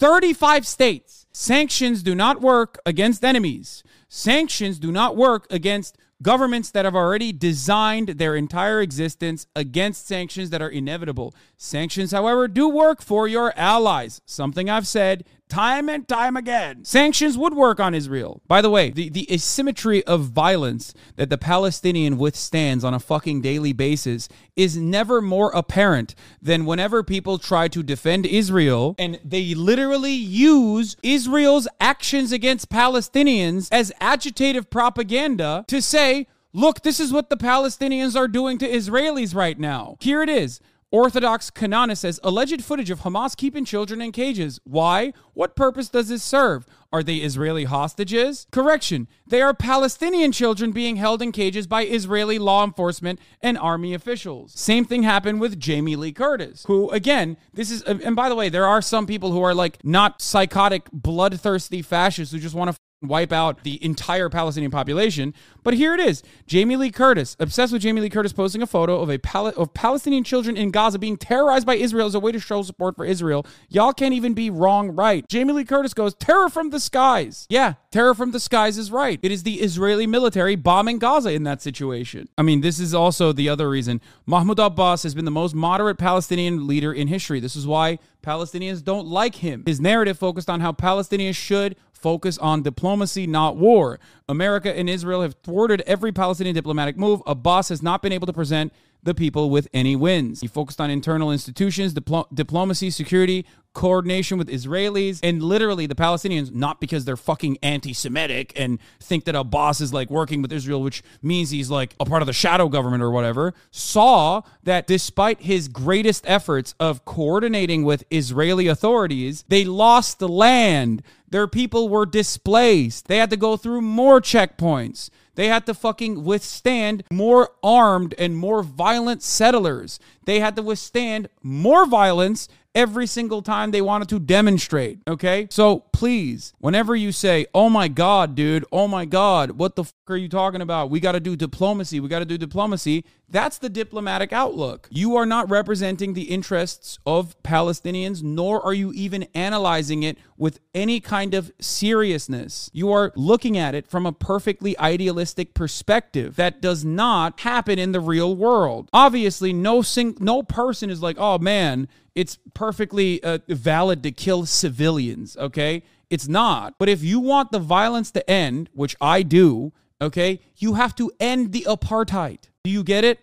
35 0.01 0.67
states. 0.67 1.27
Sanctions 1.31 2.03
do 2.03 2.15
not 2.15 2.41
work 2.41 2.79
against 2.87 3.23
enemies. 3.23 3.85
Sanctions 4.09 4.79
do 4.79 4.91
not 4.91 5.15
work 5.15 5.47
against 5.51 5.99
governments 6.23 6.71
that 6.71 6.87
have 6.87 6.97
already 6.97 7.33
designed 7.33 8.09
their 8.09 8.35
entire 8.35 8.81
existence 8.81 9.47
against 9.55 10.07
sanctions 10.07 10.49
that 10.49 10.63
are 10.63 10.71
inevitable. 10.71 11.35
Sanctions, 11.59 12.13
however, 12.13 12.49
do 12.49 12.67
work 12.67 13.03
for 13.03 13.29
your 13.29 13.53
allies. 13.59 14.23
Something 14.25 14.71
I've 14.71 14.87
said 14.87 15.25
time 15.51 15.89
and 15.89 16.09
time 16.09 16.37
again. 16.37 16.85
Sanctions 16.85 17.37
would 17.37 17.55
work 17.55 17.81
on 17.81 17.95
Israel. 17.95 18.41
By 18.49 18.63
the 18.63 18.71
way, 18.71 18.91
the, 18.91 19.09
the 19.11 19.31
asymmetry 19.31 20.03
of 20.05 20.23
violence 20.23 20.95
that 21.17 21.29
the 21.29 21.37
Palestinian 21.37 22.17
withstands 22.17 22.85
on 22.85 22.95
a 22.95 23.01
fucking 23.01 23.43
daily 23.43 23.73
basis 23.73 24.29
is 24.57 24.77
never 24.77 25.21
more 25.21 25.51
apparent 25.51 26.15
than 26.41 26.65
whenever 26.65 27.03
people 27.03 27.39
try 27.39 27.69
to 27.69 27.83
defend 27.83 28.25
Israel 28.25 28.95
and 28.99 29.21
they 29.25 29.55
literally 29.55 30.13
use 30.13 30.97
Israel's 31.03 31.69
actions 31.81 32.33
against 32.33 32.71
Palestinians 32.71 33.69
as 33.73 33.93
agitative 34.01 34.71
propaganda 34.71 35.65
to 35.69 35.83
say, 35.83 36.27
look, 36.53 36.83
this 36.83 37.01
is 37.01 37.13
what 37.13 37.29
the 37.29 37.37
Palestinians 37.37 38.17
are 38.17 38.29
doing 38.29 38.59
to 38.59 38.69
Israelis 38.69 39.35
right 39.35 39.59
now. 39.59 39.97
Here 40.01 40.23
it 40.23 40.29
is. 40.29 40.61
Orthodox 40.93 41.53
Kanana 41.53 41.97
says 41.97 42.19
alleged 42.25 42.65
footage 42.65 42.91
of 42.91 43.01
Hamas 43.01 43.37
keeping 43.37 43.65
children 43.65 44.01
in 44.01 44.11
cages. 44.11 44.59
Why? 44.65 45.13
What 45.35 45.55
purpose 45.55 45.89
does 45.89 46.09
this 46.09 46.23
serve? 46.23 46.67
Are 46.93 47.05
they 47.05 47.19
Israeli 47.19 47.63
hostages? 47.63 48.49
Correction. 48.51 49.07
They 49.25 49.41
are 49.41 49.55
Palestinian 49.55 50.33
children 50.33 50.73
being 50.73 50.97
held 50.97 51.23
in 51.23 51.31
cages 51.31 51.69
by 51.69 51.85
Israeli 51.85 52.41
law 52.41 52.65
enforcement 52.65 53.21
and 53.41 53.57
army 53.57 53.95
officials. 53.95 54.53
Same 54.59 54.85
thing 54.85 55.05
happened 55.05 55.41
with 55.41 55.61
Jamie 55.61 55.95
Lee 55.95 56.13
Curtis, 56.13 56.65
who, 56.67 56.91
again, 56.91 57.37
this 57.55 57.71
is, 57.71 57.83
and 57.83 58.17
by 58.17 58.29
the 58.29 58.35
way, 58.35 58.49
there 58.49 58.67
are 58.67 58.83
some 58.83 59.07
people 59.07 59.31
who 59.31 59.43
are 59.43 59.55
like 59.55 59.85
not 59.85 60.21
psychotic, 60.21 60.89
bloodthirsty 60.93 61.83
fascists 61.83 62.33
who 62.33 62.41
just 62.41 62.57
want 62.57 62.73
to 62.73 62.77
wipe 63.03 63.33
out 63.33 63.65
the 63.65 63.83
entire 63.85 64.29
Palestinian 64.29 64.71
population. 64.71 65.33
But 65.63 65.75
here 65.75 65.95
it 65.95 66.01
is 66.01 66.23
Jamie 66.47 66.77
Lee 66.77 66.91
Curtis, 66.91 67.37
obsessed 67.39 67.73
with 67.73 67.83
Jamie 67.83 68.01
Lee 68.01 68.11
Curtis 68.11 68.33
posting 68.33 68.63
a 68.63 68.67
photo 68.67 69.01
of 69.01 69.11
a 69.11 69.19
pal- 69.19 69.49
of 69.49 69.75
Palestinian 69.75 70.25
children 70.25 70.57
in 70.57 70.71
Gaza 70.71 70.99
being 70.99 71.17
terrorized 71.17 71.67
by 71.67 71.77
Israel 71.77 72.07
as 72.07 72.15
a 72.15 72.21
way 72.21 72.33
to 72.33 72.39
show 72.39 72.63
support 72.63 72.97
for 72.97 73.05
Israel. 73.05 73.47
Y'all 73.69 73.93
can't 73.93 74.15
even 74.15 74.35
be 74.35 74.51
wrong 74.51 74.91
right. 74.91 75.27
Jamie 75.29 75.53
Lee 75.53 75.65
Curtis 75.65 75.95
goes, 75.95 76.15
Terror 76.15 76.49
from 76.49 76.71
the 76.71 76.81
skies. 76.81 77.47
Yeah, 77.49 77.75
terror 77.91 78.15
from 78.15 78.33
the 78.33 78.41
skies 78.41 78.79
is 78.79 78.91
right. 78.91 79.19
It 79.23 79.33
is 79.33 79.43
the 79.43 79.61
Israeli 79.61 80.07
military 80.07 80.57
bombing 80.57 80.99
Gaza 80.99 81.33
in 81.33 81.45
that 81.45 81.63
situation. 81.63 82.29
I 82.37 82.43
mean, 82.43 82.61
this 82.61 82.79
is 82.79 82.95
also 82.95 83.33
the 83.33 83.49
other 83.49 83.69
reason. 83.69 84.01
Mahmoud 84.27 84.59
Abbas 84.59 85.03
has 85.03 85.15
been 85.15 85.25
the 85.25 85.31
most 85.31 85.55
moderate 85.55 85.99
Palestinian 85.99 86.67
leader 86.67 86.93
in 86.93 87.09
history. 87.09 87.41
This 87.41 87.57
is 87.57 87.67
why 87.67 87.99
Palestinians 88.23 88.85
don't 88.85 89.07
like 89.07 89.37
him. 89.37 89.65
His 89.67 89.81
narrative 89.81 90.19
focused 90.19 90.51
on 90.51 90.61
how 90.61 90.73
Palestinians 90.73 91.37
should 91.37 91.77
focus 92.01 92.39
on 92.39 92.63
diplomacy, 92.63 93.27
not 93.27 93.57
war. 93.57 93.99
America 94.29 94.77
and 94.77 94.89
Israel 94.89 95.23
have 95.23 95.37
thwarted 95.43 95.83
every 95.83 96.13
Palestinian 96.13 96.55
diplomatic 96.55 96.97
move. 96.97 97.23
Abbas 97.27 97.69
has 97.69 97.83
not 97.83 98.03
been 98.03 98.13
able 98.13 98.27
to 98.27 98.33
present 98.33 98.73
the 99.03 99.15
people 99.15 99.51
with 99.51 99.69
any 99.73 99.97
wins. 99.97 100.41
He 100.41 100.47
focused 100.47 100.81
on 100.81 100.91
internal 100.91 101.31
institutions, 101.31 101.95
diplo- 101.95 102.27
diplomacy, 102.35 102.91
security, 102.91 103.47
coordination 103.73 104.37
with 104.37 104.49
Israelis, 104.49 105.21
and 105.23 105.43
literally 105.43 105.87
the 105.87 105.95
Palestinians, 105.95 106.53
not 106.53 106.81
because 106.81 107.05
they're 107.05 107.17
fucking 107.17 107.59
anti 107.63 107.93
Semitic 107.93 108.53
and 108.57 108.79
think 109.01 109.25
that 109.25 109.35
Abbas 109.35 109.81
is 109.81 109.93
like 109.93 110.11
working 110.11 110.43
with 110.43 110.53
Israel, 110.53 110.83
which 110.83 111.03
means 111.23 111.51
he's 111.51 111.71
like 111.71 111.95
a 112.01 112.05
part 112.05 112.23
of 112.23 112.27
the 112.27 112.33
shadow 112.33 112.69
government 112.69 113.03
or 113.03 113.11
whatever, 113.11 113.55
saw 113.71 114.43
that 114.65 114.87
despite 114.87 115.43
his 115.43 115.69
greatest 115.69 116.25
efforts 116.29 116.75
of 116.81 117.05
coordinating 117.05 117.85
with 117.85 118.05
Israeli 118.11 118.67
authorities, 118.67 119.45
they 119.49 119.65
lost 119.65 120.19
the 120.19 120.29
land. 120.29 121.03
Their 121.29 121.47
people 121.47 121.89
were 121.89 122.07
displaced. 122.07 123.07
They 123.07 123.19
had 123.19 123.31
to 123.31 123.37
go 123.37 123.57
through 123.57 123.83
more 123.83 124.21
checkpoints. 124.21 125.11
They 125.35 125.49
had 125.49 125.67
to 125.67 125.75
fucking 125.75 126.25
withstand 126.25 127.05
more 127.11 127.51
armed 127.63 128.15
and 128.19 128.37
more 128.37 128.63
violent 128.63 129.23
settlers. 129.23 129.99
They 130.25 130.41
had 130.41 130.57
to 130.57 130.63
withstand 130.63 131.29
more 131.43 131.87
violence 131.87 132.49
every 132.75 133.07
single 133.07 133.43
time 133.43 133.71
they 133.71 133.83
wanted 133.83 134.09
to 134.11 134.19
demonstrate. 134.19 134.99
Okay. 135.09 135.49
So 135.51 135.85
please, 136.01 136.55
whenever 136.61 136.97
you 136.97 137.13
say, 137.13 137.45
oh 137.53 137.69
my 137.69 137.87
God, 137.87 138.35
dude, 138.35 138.65
oh 138.73 138.89
my 138.89 139.05
God, 139.05 139.51
what 139.51 139.77
the 139.77 139.85
fuck 139.85 139.95
are 140.09 140.17
you 140.17 140.31
talking 140.31 140.63
about? 140.63 140.89
We 140.89 140.99
got 140.99 141.13
to 141.13 141.21
do 141.21 141.37
diplomacy. 141.37 142.01
We 142.01 142.09
got 142.09 142.21
to 142.21 142.25
do 142.25 142.39
diplomacy. 142.39 143.05
That's 143.29 143.59
the 143.59 143.69
diplomatic 143.69 144.33
outlook. 144.33 144.89
You 144.91 145.17
are 145.17 145.27
not 145.27 145.51
representing 145.51 146.15
the 146.15 146.23
interests 146.23 146.99
of 147.05 147.41
Palestinians, 147.43 148.23
nor 148.23 148.65
are 148.65 148.73
you 148.73 148.95
even 148.95 149.29
analyzing 149.35 150.03
it 150.03 150.17
with 150.39 150.59
any 150.75 151.01
kind 151.01 151.35
of 151.35 151.53
seriousness. 151.61 152.71
You 152.73 152.91
are 152.93 153.13
looking 153.15 153.59
at 153.59 153.75
it 153.75 153.87
from 153.87 154.07
a 154.07 154.13
perfectly 154.13 154.79
idealistic 154.79 155.53
perspective 155.53 156.37
that 156.37 156.63
does 156.63 156.83
not 156.83 157.39
happen 157.41 157.79
in 157.79 157.93
the 157.93 158.01
real 158.01 158.35
world. 158.35 158.89
Obviously, 158.95 159.53
no 159.53 159.83
sing- 159.83 160.17
no 160.19 160.43
person 160.43 160.89
is 160.89 161.03
like, 161.03 161.17
"Oh 161.19 161.39
man, 161.39 161.89
it's 162.15 162.39
perfectly 162.55 163.23
uh, 163.23 163.39
valid 163.49 164.03
to 164.03 164.11
kill 164.11 164.47
civilians, 164.47 165.37
okay? 165.37 165.83
It's 166.11 166.29
not. 166.29 166.75
But 166.79 166.89
if 166.89 167.03
you 167.03 167.21
want 167.21 167.53
the 167.53 167.61
violence 167.61 168.11
to 168.13 168.29
end, 168.29 168.69
which 168.73 168.97
I 169.01 169.23
do, 169.23 169.73
okay, 170.03 170.41
you 170.57 170.75
have 170.75 170.95
to 170.97 171.11
end 171.21 171.53
the 171.53 171.67
apartheid. 171.69 172.41
Do 172.65 172.71
you 172.71 172.83
get 172.83 173.05
it? 173.05 173.21